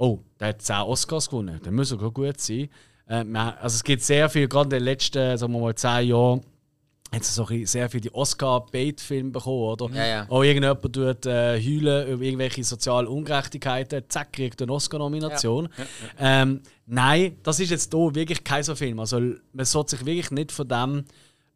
[0.00, 2.70] oh, der hat 10 Oscars gewonnen, der muss sogar gut sein.
[3.06, 6.40] Äh, also es gibt sehr viel, gerade in den letzten, sagen wir mal, 10 Jahren,
[7.12, 9.94] hat es so sehr viele Oscar-Bait-Filme bekommen, oder?
[9.94, 10.26] Ja, ja.
[10.28, 15.68] Auch irgendjemand tut äh, heulen über irgendwelche sozialen Ungerechtigkeiten, zack, kriegt eine Oscar-Nomination.
[16.18, 19.00] Ähm, nein, das ist jetzt hier wirklich kein so Film.
[19.00, 19.20] Also
[19.52, 21.04] man sollte sich wirklich nicht von dem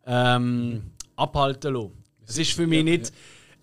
[0.06, 1.92] ähm, abhalten lassen.
[2.26, 3.12] Es ist für mich nicht...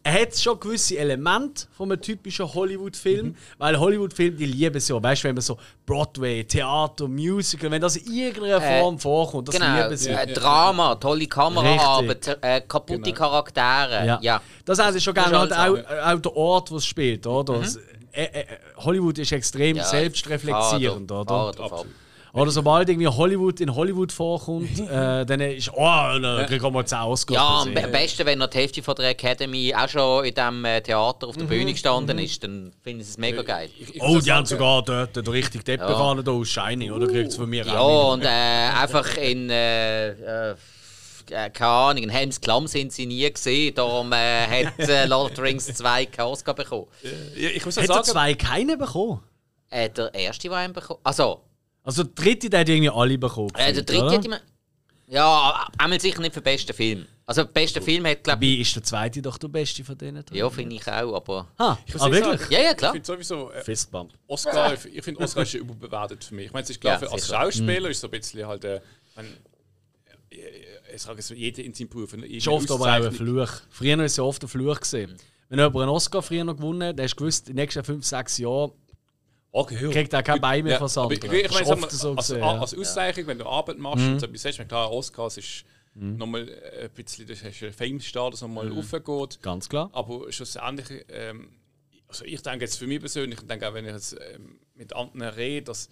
[0.04, 3.36] Er hat schon gewisse Elemente von einem typischen Hollywood-Film, Mhm.
[3.60, 5.02] weil Hollywood-Filme, die lieben es ja.
[5.02, 9.48] Weißt du, wenn man so Broadway, Theater, Musical, wenn das in irgendeiner Äh, Form vorkommt,
[9.50, 10.10] das Genau, lieben sie.
[10.10, 14.06] äh, Drama, tolle Kameraarbeit, äh, kaputte Charaktere.
[14.08, 14.20] Ja.
[14.22, 14.42] Ja.
[14.66, 15.78] Das heißt, ist schon gerne halt auch,
[16.16, 17.62] auch der Ort, wo es spielt, oder?
[17.62, 17.76] Es-
[18.14, 18.46] äh, äh,
[18.78, 21.30] Hollywood ist extrem Ja, selbstreflektierend, fahr- oder?
[21.30, 21.86] fahr drauf ab.
[22.34, 25.78] Oder sobald irgendwie Hollywood in Hollywood vorkommt, äh, dann ist, oh,
[26.22, 27.36] dann kriegen wir 10 Oscars.
[27.36, 30.64] Ja, am be- besten, wenn noch die Hälfte von der Academy auch schon in diesem
[30.64, 31.30] äh, Theater Mhm.
[31.30, 33.70] auf der Bühne gestanden ist, dann finde ich es mega geil.
[33.78, 36.16] Ich, ich Oh, die haben sogar dort den richtigen Teppich Ja.
[36.22, 37.08] da aus Shining, oder?
[37.08, 38.14] Kriegt es von mir Ja, auch.
[38.14, 39.50] und äh, einfach in.
[39.50, 40.56] Äh, äh,
[41.54, 44.16] keine Ahnung, in Helms Klamm sind sie nie gesehen, darum äh,
[44.66, 46.88] hat äh, Lord of the Rings 2 keinen Oscar bekommen.
[47.36, 49.22] Ja, ich muss auch Hat er sagen, zwei keine bekommen?
[49.70, 51.00] Äh, der erste war einen bekommen.
[51.04, 51.42] Also,
[51.84, 53.52] Also der dritte, der hat irgendwie alle bekommen.
[53.58, 54.12] äh, der dritte oder?
[54.12, 54.42] hätte ich mir.
[55.08, 57.06] Ja, einmal sicher nicht für den besten Film.
[57.26, 60.24] Also, der beste Film hat, glaube Wie ist der zweite doch der beste von denen?
[60.30, 60.38] ich.
[60.38, 61.48] Ja, finde ich auch, aber.
[61.58, 62.40] Ah, ich ah wirklich?
[62.42, 62.92] sagen, Ja, ja, Ich klar.
[62.94, 64.14] finde sowieso, äh, Fistbump.
[64.28, 66.46] Oscar, ich ich finde Oscar ist ja überbewertet für mich.
[66.48, 67.36] Ich meine, es ist klar, Ja, für, als sicher.
[67.42, 68.64] Schauspieler ist so ein bisschen halt.
[68.66, 68.82] Äh,
[69.16, 69.26] man,
[70.30, 72.14] äh, ich sage so, jeder in seinem Beruf.
[72.14, 73.12] Ist oft aber auch ein.
[73.12, 73.50] Fluch.
[73.70, 74.80] Früher war es ja oft ein Fluch.
[74.80, 75.16] Gewesen.
[75.50, 77.84] Wenn jemand einen Oscar früher noch gewonnen hat, dann hast du gewusst, in den nächsten
[77.84, 78.72] 5, 6 Jahren
[79.54, 79.90] Okay, ja.
[79.90, 81.14] kriegt er kein Bein mehr Ja, Sandra.
[81.14, 82.78] ich, ich meine, oft so als, gesehen, als ja.
[82.80, 86.48] Auszeichnung, wenn du Arbeit machst und so etwas meine, klar, Oscars ist nochmal
[86.84, 88.78] ein bisschen, das hast einen Fame-Status nochmal mhm.
[88.80, 89.42] aufgeht.
[89.42, 89.90] Ganz klar.
[89.92, 91.50] Aber schlussendlich, ähm,
[92.08, 94.96] also ich denke jetzt für mich persönlich, ich denke auch, wenn ich jetzt ähm, mit
[94.96, 95.90] anderen rede, dass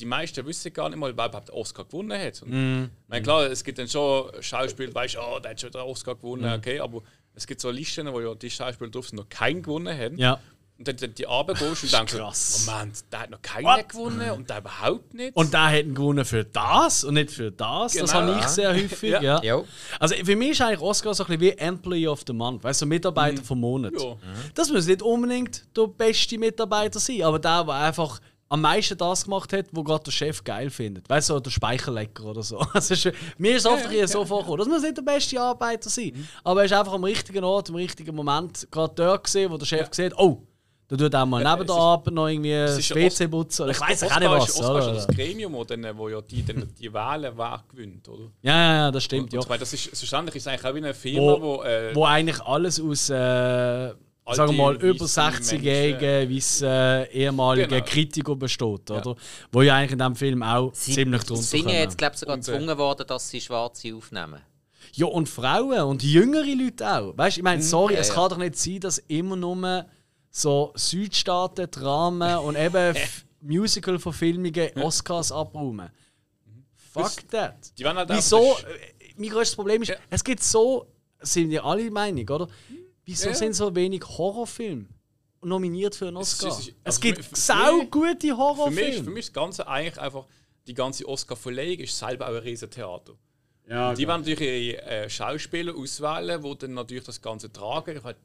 [0.00, 2.42] die meisten wissen gar nicht mal, wer überhaupt den Oscar gewonnen hat.
[2.42, 2.90] Und, Mhm.
[3.02, 5.80] ich meine, klar, es gibt dann schon Schauspieler, weißt du, oh, der hat schon den
[5.82, 6.58] Oscar gewonnen, Mhm.
[6.58, 7.02] okay, aber
[7.34, 10.16] es gibt so Listen, wo ja die Schauspieler drauf sind, noch keinen gewonnen haben.
[10.18, 10.40] Ja.
[10.76, 12.66] Und dann, dann die Arbeit gehst und denkst, krass.
[12.66, 13.88] Moment, der hat noch keinen What?
[13.88, 15.36] gewonnen und der überhaupt nicht.
[15.36, 17.92] Und da hätten gewonnen für das und nicht für das.
[17.92, 18.26] Das Genau.
[18.32, 19.10] habe ich sehr häufig.
[19.12, 19.22] ja.
[19.22, 19.40] Ja.
[19.42, 19.62] Ja.
[20.00, 22.80] Also für mich ist eigentlich Oscar so ein bisschen wie Employee of the Month, weißt
[22.80, 23.92] du, so Mitarbeiter vom Monat.
[23.96, 24.16] Ja.
[24.54, 29.24] Das muss nicht unbedingt der beste Mitarbeiter sein, aber der, der einfach am meisten das
[29.24, 31.08] gemacht hat, wo gerade der Chef geil findet.
[31.08, 32.58] Weißt du, so der Speicherlecker oder so.
[32.74, 34.58] Das ist, mir ist es oft bisschen so vorgekommen.
[34.58, 36.12] Das muss nicht der beste Arbeiter sein,
[36.42, 39.66] aber er ist einfach am richtigen Ort, im richtigen Moment gerade dort gesehen, wo der
[39.66, 40.42] Chef sieht, oh,
[40.86, 43.62] da tut auch mal neben der ist- Arbeit noch irgendwie das ist ja WC putzen.
[43.62, 44.48] oder Ich weiß auch nicht was.
[44.50, 44.94] Ist, Oscar ist ja oder?
[45.06, 48.24] das Gremium, dann, wo ja die, dann, die wählen, wer gewinnt, oder?
[48.42, 49.24] Ja, ja, ja, das stimmt.
[49.24, 49.38] Und, Ja.
[49.40, 52.04] und zwar, das ist, schlussendlich ist eigentlich auch wie eine Firma, wo, wo, äh, wo
[52.04, 57.84] eigentlich alles aus, äh, sagen wir mal, über weisse 60-jährigen, weissen, äh, ehemaligen Genau.
[57.84, 59.16] Kritikern besteht, oder?
[59.52, 61.80] Wo ja eigentlich in diesem Film auch ziemlich drunter Sie sind ja kommen.
[61.82, 64.40] jetzt, glaube ich, sogar äh, gezwungen worden, dass sie Schwarze aufnehmen.
[64.92, 67.16] Ja, und Frauen und jüngere Leute auch.
[67.16, 68.14] Weißt du, ich meine, sorry, Ja, es ja.
[68.14, 69.84] kann doch nicht sein, dass immer nur
[70.36, 72.96] so Südstaaten-Dramen und eben
[73.40, 75.90] Musical-Verfilmungen Oscars abräumen.
[76.92, 77.56] Fuck that.
[77.78, 78.56] Die werden halt Wieso?
[78.58, 79.96] äh, Mein größtes Problem ist, Ja.
[80.10, 80.86] es gibt so,
[81.20, 82.48] sind wir alle Meinung, oder?
[83.04, 83.34] Wieso Ja.
[83.34, 84.86] sind so wenig Horrorfilme
[85.42, 86.48] nominiert für einen Es Oscar?
[86.48, 89.10] es Es, ist- also gibt für- sau mich- gute für mich, für Horrorfilme.
[89.10, 90.26] mich ist das Ganze eigentlich einfach,
[90.66, 93.12] die ganze Oscar-Verleihung ist selber auch ein riesen Theater.
[93.68, 94.40] Ja, Die werden natürlich
[94.74, 97.96] ihre äh, Schauspieler auswählen, die dann natürlich das Ganze tragen.
[97.98, 98.16] Ich meine,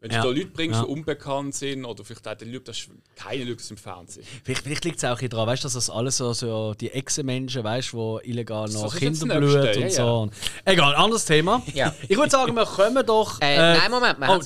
[0.00, 0.22] wenn Ja.
[0.22, 0.86] du da Leute bringst, Ja.
[0.86, 4.26] die unbekannt sind oder vielleicht auch den Leuten, das ist keine Leute im Fernsehen.
[4.44, 7.92] Vielleicht, vielleicht liegt es auch daran, weißt, dass das alles so, so die Echsenmenschen, weißt,
[7.92, 10.30] die illegal noch Kinderblut und ja, so.
[10.64, 11.62] Egal, anderes Thema.
[11.74, 11.94] Ja.
[12.08, 13.40] Ich würde sagen, wir kommen doch.
[13.42, 14.40] Äh, äh, nein, Moment, wir oh, haben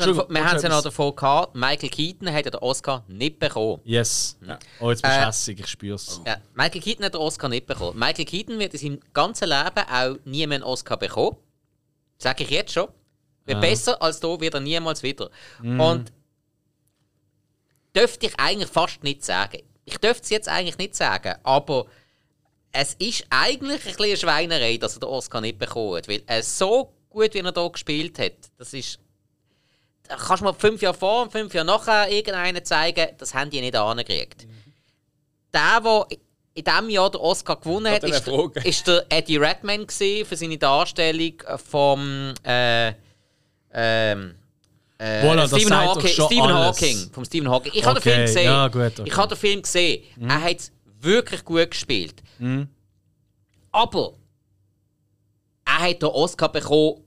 [0.57, 1.55] es ja, ja noch davon gehabt.
[1.55, 3.80] Michael Keaton hat ja den Oscar nicht bekommen.
[3.84, 4.36] Yes.
[4.80, 6.20] Oh, jetzt bist du Äh, hässig, ich spür's.
[6.26, 7.96] Ja, Michael Keaton hat den Oscar nicht bekommen.
[7.98, 11.36] Michael Keaton wird in seinem ganzen Leben auch nie mehr einen Oscar bekommen.
[12.18, 12.88] Sag ich jetzt schon.
[13.47, 15.30] Wird besser als da wird er niemals wieder.
[15.62, 16.12] Und
[17.95, 19.62] dürfte ich eigentlich fast nicht sagen.
[19.84, 21.86] ich dürfte es jetzt eigentlich nicht sagen, aber
[22.72, 26.09] es ist eigentlich ein bisschen eine Schweinerei, dass er den Oscar nicht bekommt.
[26.09, 28.99] Weil er so gut, wie er hier gespielt hat, das ist.
[30.07, 33.49] Da kannst du mal fünf Jahre vor und fünf Jahre nachher irgendeinen zeigen, das haben
[33.49, 34.47] die nicht angekriegt.
[35.53, 36.07] Der, der
[36.53, 38.28] in diesem Jahr den Oscar gewonnen hat, ist,
[38.64, 42.92] ist der Eddie gewesen für seine Darstellung vom äh,
[43.75, 44.35] ähm,
[44.99, 46.53] äh, Voilà, Stephen, Hawking, Stephen.
[46.55, 47.11] Hawking.
[47.12, 47.72] Vom Stephen Hawking.
[47.75, 48.45] Ich habe den Okay, Film gesehen.
[48.45, 49.01] ja, gut, okay.
[49.03, 49.07] Mhm.
[49.07, 50.03] Ich habe den Film gesehen.
[50.29, 52.22] Er hat es wirklich gut gespielt.
[53.72, 54.12] Aber
[55.64, 57.01] er hat den Oscar bekommen,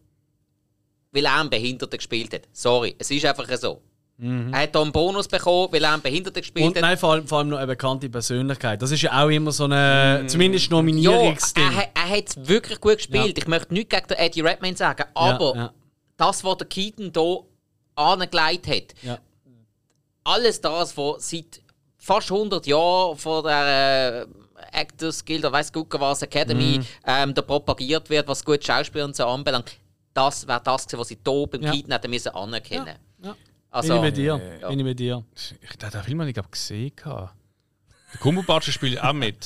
[1.12, 2.42] weil er einen Behinderten gespielt hat.
[2.52, 3.82] Sorry, es ist einfach so.
[4.20, 6.70] Er hat hier einen Bonus bekommen, weil er einen Behinderten gespielt Mhm.
[6.72, 6.82] Und hat.
[6.82, 8.82] nein, vor allem, vor allem noch eine bekannte Persönlichkeit.
[8.82, 10.28] Das ist ja auch immer so eine, Mm.
[10.28, 11.64] zumindest Ja, Nominierungsding.
[11.64, 13.28] er, hat- er hat es wirklich gut gespielt.
[13.38, 13.44] Ja.
[13.44, 15.74] Ich möchte nichts gegen den Eddie Redmayne sagen, aber ja.
[16.18, 17.44] Das, was der Keaton hier
[17.96, 19.18] angelegt hat, Ja.
[20.24, 21.62] alles das, was seit
[21.98, 26.86] fast 100 Jahren von der äh, Actors Guild oder weiss Gott was Academy Mhm.
[27.06, 29.78] ähm, da propagiert wird, was gute Schauspieler und so anbelangt,
[30.14, 31.72] das wäre das gewesen, was sie hier beim Ja.
[31.72, 32.96] Keaton hätten müssen anerkennen.
[33.24, 33.36] Ja.
[33.70, 34.58] Also, Bin ich mit dir.
[34.62, 34.70] Ja.
[34.70, 35.24] Bin ich mit dir.
[35.62, 36.96] Ich habe den Film noch nicht gesehen.
[36.96, 37.36] gehabt.
[38.14, 39.46] Der Kummelbatscher spielt auch mit.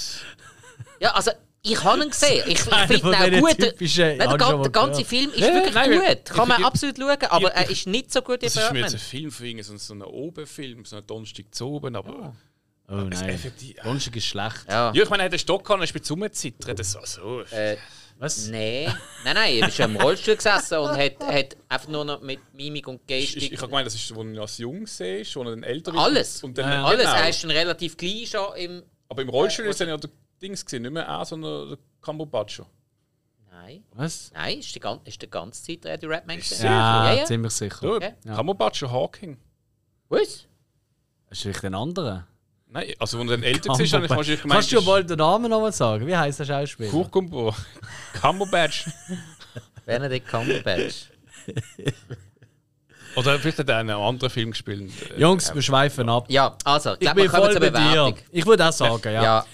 [1.00, 1.32] ja, also
[1.64, 2.44] ich habe ihn gesehen.
[2.48, 3.58] Ich, ich finde ihn gut.
[3.58, 5.06] typischen- Nein, der, hab ich ga- schon mal der ganze.
[5.06, 6.26] Film ist Ja, wirklich nein, gut.
[6.26, 8.62] Kann man ich- absolut schauen, aber ich- er ist nicht so gut wie Das ist
[8.62, 8.84] mir Birdman.
[8.84, 12.34] jetzt ein Film für ihn, so so ein Obenfilm, so ein Donnerstag zu oben, aber...
[12.90, 13.30] Oh Es nein.
[13.30, 14.66] effektiv- Donnerstag ist schlecht.
[14.68, 14.92] Ja.
[14.94, 16.78] Ja, ich meine, er hat einen Stock gehabt und ist mit rumgezittert.
[16.80, 17.42] Das war so...
[17.52, 17.78] Äh,
[18.18, 18.48] Was?
[18.50, 18.94] Nein,
[19.24, 22.40] nein, nein, er ist schon im Rollstuhl gesessen und hat, hat einfach nur noch mit
[22.54, 23.54] Mimik und Ich, Gestik.
[23.54, 26.04] ich habe gemeint, das ist, wo er als jung sehe, wo er dann älter wird.
[26.04, 26.44] Alles.
[26.44, 26.86] Und dann, Ja.
[26.86, 27.16] Alles, Genau.
[27.16, 28.84] er ist schon relativ klein schon im.
[29.10, 29.98] Aber im Rollstuhl ist dann ja
[30.42, 32.66] Dings gewesen, nicht mehr er, sondern der Cumberbatcher.
[33.52, 34.32] Nein, Was?
[34.34, 36.40] nein, ist die, gan- ist die ganze Zeit Eddie Redmayne.
[36.40, 36.66] Ist gewesen.
[36.66, 37.26] Ja, ja, ja.
[37.26, 37.86] ziemlich sicher.
[37.86, 38.14] Ja, Okay.
[38.26, 38.36] Ja.
[38.36, 39.38] Cumberbatcher Hawking.
[40.10, 40.46] Was?
[41.30, 42.28] Ist vielleicht ein anderer?
[42.68, 44.60] Nein, also wenn er dann älter war, habe ich wahrscheinlich gemeint...
[44.60, 46.08] Kannst du ja bald den Namen nochmal sagen?
[46.08, 46.90] Wie heißt der Schauspieler?
[46.90, 47.54] Kurkumbo.
[48.22, 48.90] Cumberbatch.
[49.86, 51.08] Benedict Cumberbatch.
[53.16, 54.90] Oder vielleicht hat er einen anderen Film gespielt.
[55.18, 56.26] Jungs, wir schweifen ab.
[56.30, 58.14] Ja, also, ich bin voll bei dir.
[58.32, 59.22] Ich würde auch sagen, ja.
[59.24, 59.46] Ja.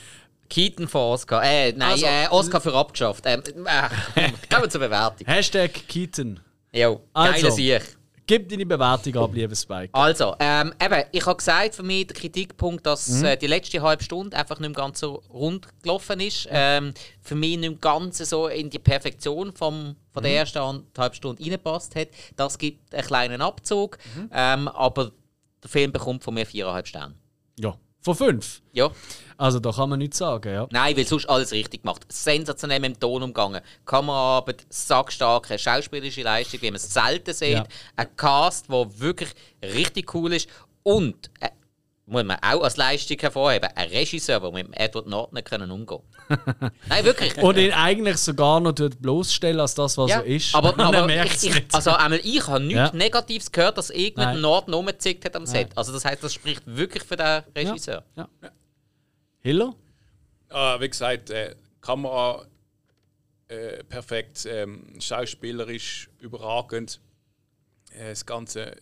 [0.49, 1.43] Keaton von Oscar.
[1.43, 3.23] Äh, nein, Also- äh, Oscar für abgeschafft.
[3.25, 5.27] Ähm, äh, kommen wir zur Bewertung.
[5.27, 6.39] Hashtag Keaton.
[6.73, 7.49] Jo, Also.
[7.49, 7.81] Sieg.
[8.29, 9.87] Gib deine Bewertung ab, lieber Spike.
[9.93, 13.23] Also, ähm, eben, ich habe gesagt, für mich der Kritikpunkt, dass Mhm.
[13.25, 16.45] äh, die letzte halbe Stunde einfach nicht mehr ganz so rund gelaufen ist.
[16.51, 20.25] Ähm, für mich nicht ganz so in die Perfektion vom, von Mhm.
[20.25, 22.09] der ersten anderthalb Stunde reingepasst hat.
[22.35, 24.29] Das gibt einen kleinen Abzug, Mhm.
[24.33, 25.13] ähm, aber
[25.63, 27.15] der Film bekommt von mir viereinhalb Sterne.
[27.57, 27.77] Ja.
[28.07, 28.61] Von fünf.
[28.71, 28.89] Ja.
[29.35, 30.65] Also da kann man nichts sagen, ja.
[30.71, 32.05] Nein, weil sonst alles richtig gemacht.
[32.07, 33.61] Sensationell mit dem Ton umgegangen.
[33.83, 37.49] Kameraarbeit, sackstarke schauspielerische Leistung, wie man es selten sieht.
[37.49, 37.65] Ja.
[37.97, 39.31] Ein Cast, der wirklich
[39.61, 40.47] richtig cool ist.
[40.83, 41.49] Und, äh,
[42.07, 46.01] muss man auch als Leistung hervorheben, ein Regisseur, der mit dem Edward Norton können umgehen
[46.87, 47.37] Nein, wirklich.
[47.41, 50.55] Und ihn eigentlich sogar noch dort bloßstellen als das, was ja, er ist.
[50.55, 51.75] aber, er aber ich, ich, nicht.
[51.75, 52.91] also einmal, ich habe nichts Ja.
[52.93, 54.41] Negatives gehört, dass irgendein Nein.
[54.41, 55.69] Norton rumgezickt hat am Set.
[55.75, 58.03] Also das heißt, das spricht wirklich für den Regisseur.
[58.15, 58.29] Ja.
[59.39, 59.75] Hiller?
[60.49, 62.45] Ah, wie gesagt, äh, Kamera
[63.49, 67.01] äh, perfekt, ähm, schauspielerisch überragend.
[67.91, 68.75] Äh, das Ganze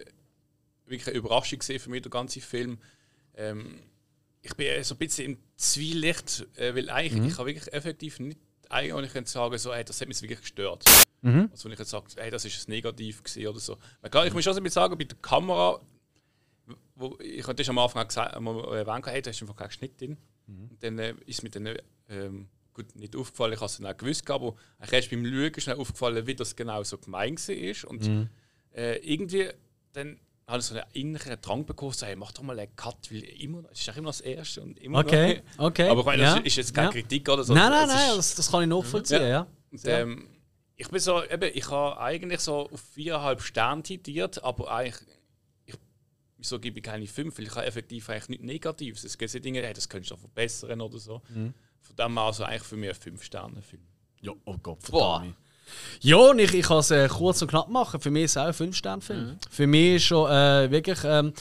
[0.86, 2.78] wirklich eine Überraschung gesehen für mich, der ganze Film.
[3.36, 3.80] Ähm,
[4.42, 8.40] ich bin so ein bisschen im Zwielicht, äh, weil eigentlich ich habe wirklich effektiv nicht
[8.70, 10.84] eigentlich könnte sagen, so, hey, das hat mich wirklich gestört.
[11.52, 13.78] Also wenn ich jetzt sage, hey, das ist Negativ gewesen oder so.
[14.02, 15.80] Na klar, ich muss schon so ein bisschen sagen, bei der Kamera,
[16.96, 20.18] wo, ich hatte am Anfang auch gesagt, erwähnt, hey, da ist einfach kein Schnitt drin.
[20.72, 21.78] Und dann äh, ist mir dann
[22.10, 25.62] ähm, gut, nicht aufgefallen, ich habe es dann auch gewusst, aber eigentlich erst beim Schauen
[25.62, 27.90] schnell aufgefallen, wie das genau so gemeint war.
[27.90, 28.04] Und
[28.76, 29.50] äh, irgendwie
[29.94, 33.12] dann habe ich so einen inneren Drang bekommen, so, hey, mach doch mal einen Cut,
[33.12, 35.66] weil immer, es ist auch immer das Erste und immer Okay, noch.
[35.66, 35.90] okay.
[35.90, 36.36] Aber ich meine, ja.
[36.36, 36.92] das ist jetzt keine ja.
[36.94, 37.54] Kritik oder so.
[37.54, 39.28] Nein, nein, nein, das, das kann ich nachvollziehen, Ja.
[39.28, 39.48] ja.
[39.72, 40.28] und, ähm,
[40.78, 45.08] ich bin so, eben, ich habe eigentlich so auf viereinhalb Sterne titiert, aber eigentlich,
[45.66, 45.76] ich,
[46.38, 47.38] wieso gebe ich keine fünf?
[47.38, 49.04] Weil ich habe effektiv eigentlich nichts Negatives.
[49.06, 51.22] Es gibt so Dinge, hey, das könntest du auch verbessern oder so.
[51.80, 53.88] Von dem her also eigentlich für mich ein fünf Sterne Film.
[54.22, 55.36] Ja, oh Gott, verdammt.
[56.02, 58.00] Ja, und ich, ich kann es äh, kurz und knapp machen.
[58.00, 59.38] Für mich ist es auch ein 5-Sterne-Film.
[59.50, 61.34] Für mich ist schon äh, wirklich, ähm,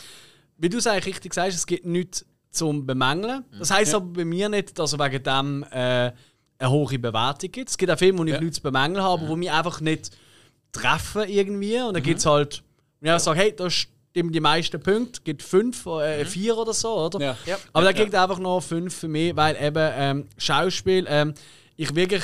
[0.59, 3.45] wie du es eigentlich richtig sagst, es gibt nichts zum Bemängeln.
[3.59, 6.12] Das heisst aber bei mir nicht, dass er wegen dem äh,
[6.59, 7.68] eine hohe Bewertung gibt.
[7.70, 8.41] Es gibt auch Filme, wo ich Ja.
[8.41, 10.11] nichts zu bemängeln habe, wo mich einfach nicht
[10.72, 11.81] treffen irgendwie.
[11.81, 12.62] Und dann gibt es halt,
[13.01, 16.72] wenn ich einfach sage, hey, da stimmen die meisten Punkte, gibt fünf, äh, vier oder
[16.72, 17.20] so, oder?
[17.20, 17.37] Ja.
[17.47, 17.57] Ja.
[17.72, 21.35] Aber Ja, da gibt einfach noch fünf für mich, weil eben ähm, Schauspiel, ähm,
[21.77, 22.22] ich wirklich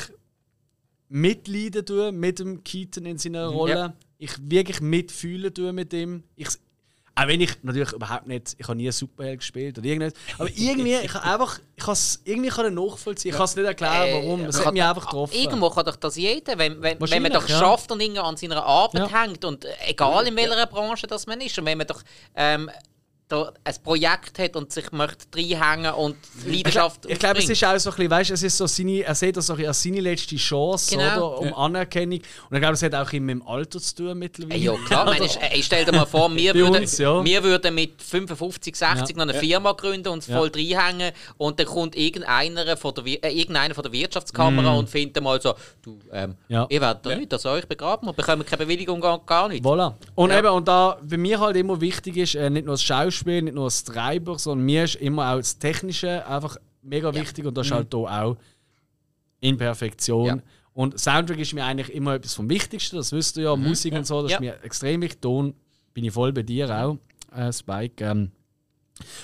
[1.11, 3.73] mitleiden tue mit dem Keaton in seiner Rolle.
[3.73, 3.93] Ja.
[4.17, 6.23] Ich wirklich mitfühlen tue mit ihm.
[6.37, 6.47] Ich,
[7.15, 10.13] Auch wenn ich natürlich überhaupt nicht, ich habe nie Superheld gespielt oder irgendwas.
[10.37, 13.31] Aber irgendwie, ich habe einfach, ich kann es irgendwie kann nachvollziehen.
[13.31, 14.45] Ich kann es nicht erklären, Äh, warum.
[14.45, 15.35] Es kann- hat mich einfach getroffen.
[15.35, 17.59] Irgendwo kann doch das jeder, wenn, wenn, wenn man doch ja.
[17.59, 19.21] schafft und irgendwie an seiner Arbeit Ja.
[19.23, 22.01] hängt und äh, egal in welcher Branche das man ist und wenn man doch
[22.35, 22.69] ähm,
[23.31, 26.15] da ein Projekt hat und sich möchte reinhängen und
[26.45, 29.15] Leidenschaft Ich glaube, es ist auch so ein bisschen, weißt, es ist so seine, er
[29.15, 31.37] sieht das so ein bisschen als seine letzte Chance Genau.
[31.37, 32.19] oder, um Anerkennung.
[32.49, 34.59] Und ich glaube, es hat auch immer mit dem Alter zu tun mittlerweile.
[34.59, 35.11] Ja, klar.
[35.13, 37.23] Ich, meine, ich, ich stell dir mal vor, wir würden, uns, ja.
[37.23, 40.37] wir würden mit 55, 60 noch eine Firma gründen und uns Ja.
[40.37, 45.23] voll reinhängen und dann kommt irgendeiner von der, äh, irgendeiner von der Wirtschaftskamera und findet
[45.23, 46.53] mal so, du, ähm, Mm.
[46.53, 46.67] Ja.
[46.69, 49.63] ihr werdet da nicht, dass euch begraben und bekommt keine Bewilligung, gar, gar nicht.
[49.65, 49.93] Voilà.
[50.15, 50.39] Und Ja.
[50.39, 53.53] eben, und da bei mir halt immer wichtig ist, äh, nicht nur das Schauspiel, nicht
[53.53, 57.67] nur das Treiber, sondern mir ist immer auch das Technische einfach mega wichtig und das
[57.67, 58.37] ist halt hier auch
[59.39, 60.25] in Perfektion.
[60.27, 60.37] Ja.
[60.73, 64.07] Und Soundtrack ist mir eigentlich immer etwas vom Wichtigsten, das wisst ihr ja, Musik und
[64.07, 64.37] so, das Ja.
[64.37, 65.21] ist mir extrem wichtig.
[65.21, 65.53] Ton
[65.93, 66.97] bin ich voll bei dir auch,
[67.35, 68.03] äh, Spike.
[68.05, 68.31] Ähm.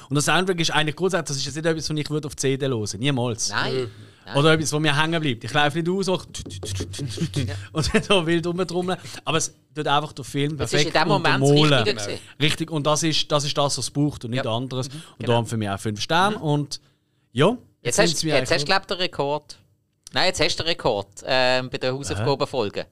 [0.10, 2.36] Und der Soundtrack ist eigentlich grundsätzlich, das ist jetzt nicht etwas, was ich würde auf
[2.36, 3.50] CD hören niemals.
[3.50, 3.90] Nein.
[4.36, 5.44] Oder etwas, wo mir hängen bleibt.
[5.44, 6.14] Ich laufe nicht aus, so
[7.74, 9.00] und dann so wild rumtrommeln.
[9.26, 11.86] Aber es tut einfach den Film Das ist perfekt in dem Moment das untermalen.
[11.86, 12.20] Gewesen.
[12.42, 14.52] Richtig, und das ist, das ist das, was es braucht und nicht Ja.
[14.56, 14.88] anderes.
[14.88, 15.32] Und genau.
[15.32, 16.38] da haben für mich auch fünf Sterne.
[16.40, 16.82] Und
[17.32, 19.58] ja, Jetzt sind hast, wir jetzt hast du, glaube ich, den Rekord.
[20.14, 22.86] Nein, jetzt hast du den Rekord ähm, bei den Hausaufgabenfolgen.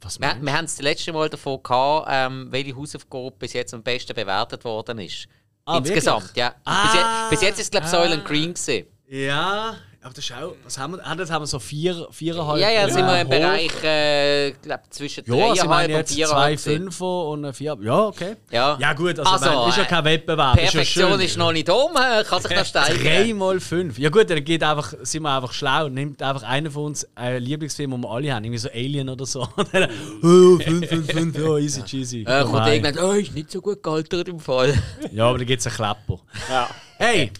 [0.00, 3.74] Was Wir, wir haben es das letzte Mal davon gehabt, ähm, welche Hausaufgabe bis jetzt
[3.74, 5.28] am besten bewertet worden ist.
[5.66, 6.36] Ah, Insgesamt, wirklich?
[6.38, 6.54] ja.
[6.64, 6.84] Ah.
[6.84, 8.86] bis, jetzt, bis jetzt ist es, glaube ich, Soylent Green gewesen.
[9.10, 9.14] du?
[9.16, 10.54] Ja, aber das ist auch.
[10.64, 11.04] Was haben wir?
[11.04, 12.60] Ah, das haben wir so vier, viereinhalb.
[12.60, 13.28] Ja, ja, sind wir im.
[13.28, 16.64] Bereich, äh, glaub, zwischen Ja, also ich meine 3,5 und jetzt zwei 4,5.
[16.64, 16.82] gewesen.
[16.82, 17.76] Fünfer und ein Vier.
[17.82, 18.36] Ja, okay.
[18.50, 18.78] Ja.
[18.80, 20.56] Ja, gut, also, Also, meine, ist ja äh, kein Wettbewerb.
[20.56, 23.02] Perfektion ist, ja ist noch nicht um, äh, kann sich noch steigern.
[23.02, 23.98] Drei mal fünf.
[23.98, 27.06] Ja gut, dann geht einfach, sind wir einfach schlau und nimmt einfach einer von uns
[27.16, 29.48] einen Lieblingsfilm, den wir alle haben, irgendwie so Alien oder so.
[29.56, 29.90] Und dann,
[30.22, 32.22] oh, fünf, fünf, fünf, ja, easy cheesy.
[32.22, 34.74] Äh, Komm kommt irgendwann, oh, ist nicht so gut gealtert im Fall.
[35.12, 36.20] Ja, aber da gibt es einen Klepper.
[36.48, 36.68] Ja.
[36.98, 37.30] Hey,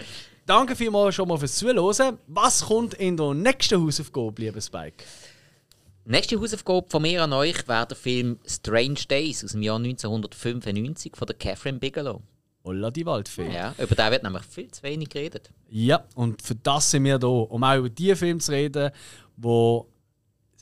[0.49, 2.19] danke vielmals schon mal fürs Zuhören.
[2.27, 5.05] Was kommt in der nächsten Hausaufgabe, lieber Spike?
[6.05, 11.13] Nächste Hausaufgabe von mir an euch wäre der Film Strange Days aus dem Jahr 1995
[11.15, 12.23] von der Catherine Bigelow.
[12.65, 13.53] Olla die Waldfee.
[13.53, 15.51] Ja, über den wird nämlich viel zu wenig geredet.
[15.69, 18.91] Ja, und für das sind wir da, um auch über die Filme zu reden,
[19.37, 19.87] wo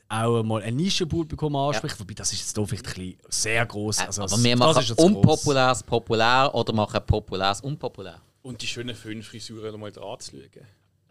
[0.09, 1.99] auch mal ein Nischenpublikum anspricht.
[1.99, 4.01] Wobei das ist jetzt hier vielleicht ein bisschen sehr groß.
[4.01, 5.07] Also, Aber wir machen jetzt gross.
[5.07, 8.20] unpopuläres populär oder machen populäres unpopulär.
[8.47, 10.66] Und die schönen Föhnfrisuren mal dran zu schauen.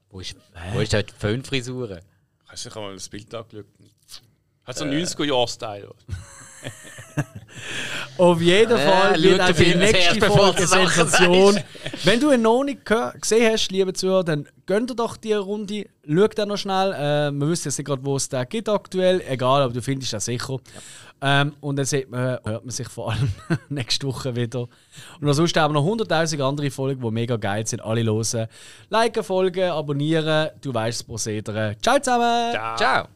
[0.09, 0.37] Wo ist,
[0.71, 1.99] wo ist die Föhnfrisuren?
[2.47, 3.65] Hast du mal das Bild angeschaut?
[4.63, 5.89] Hat so einen 90er-Jahr-Style.
[8.17, 11.59] Auf jeden Fall schau wird auch die nächste Folge Sensation.
[12.05, 15.89] Wenn du ihn noch nicht gesehen hast, liebe Zuhörer, dann gönn dir doch die Runde.
[16.07, 16.93] Schau den noch schnell.
[16.93, 19.21] Äh, wir wissen jetzt nicht gerade, wo es den gibt aktuell.
[19.27, 20.57] Egal, aber du findest das sicher.
[21.21, 23.31] Ähm, und dann sieht man, hört man sich vor allem
[23.69, 24.67] nächste Woche wieder.
[25.19, 27.81] Und ansonsten haben wir noch 100.000 andere Folgen, die mega geil sind.
[27.81, 28.47] Alle hören.
[28.89, 30.49] Liken, folgen, abonnieren.
[30.61, 31.75] Du weißt das Prozedere.
[31.81, 32.51] Ciao zusammen.
[32.51, 32.77] Ciao.
[32.77, 33.07] Ciao.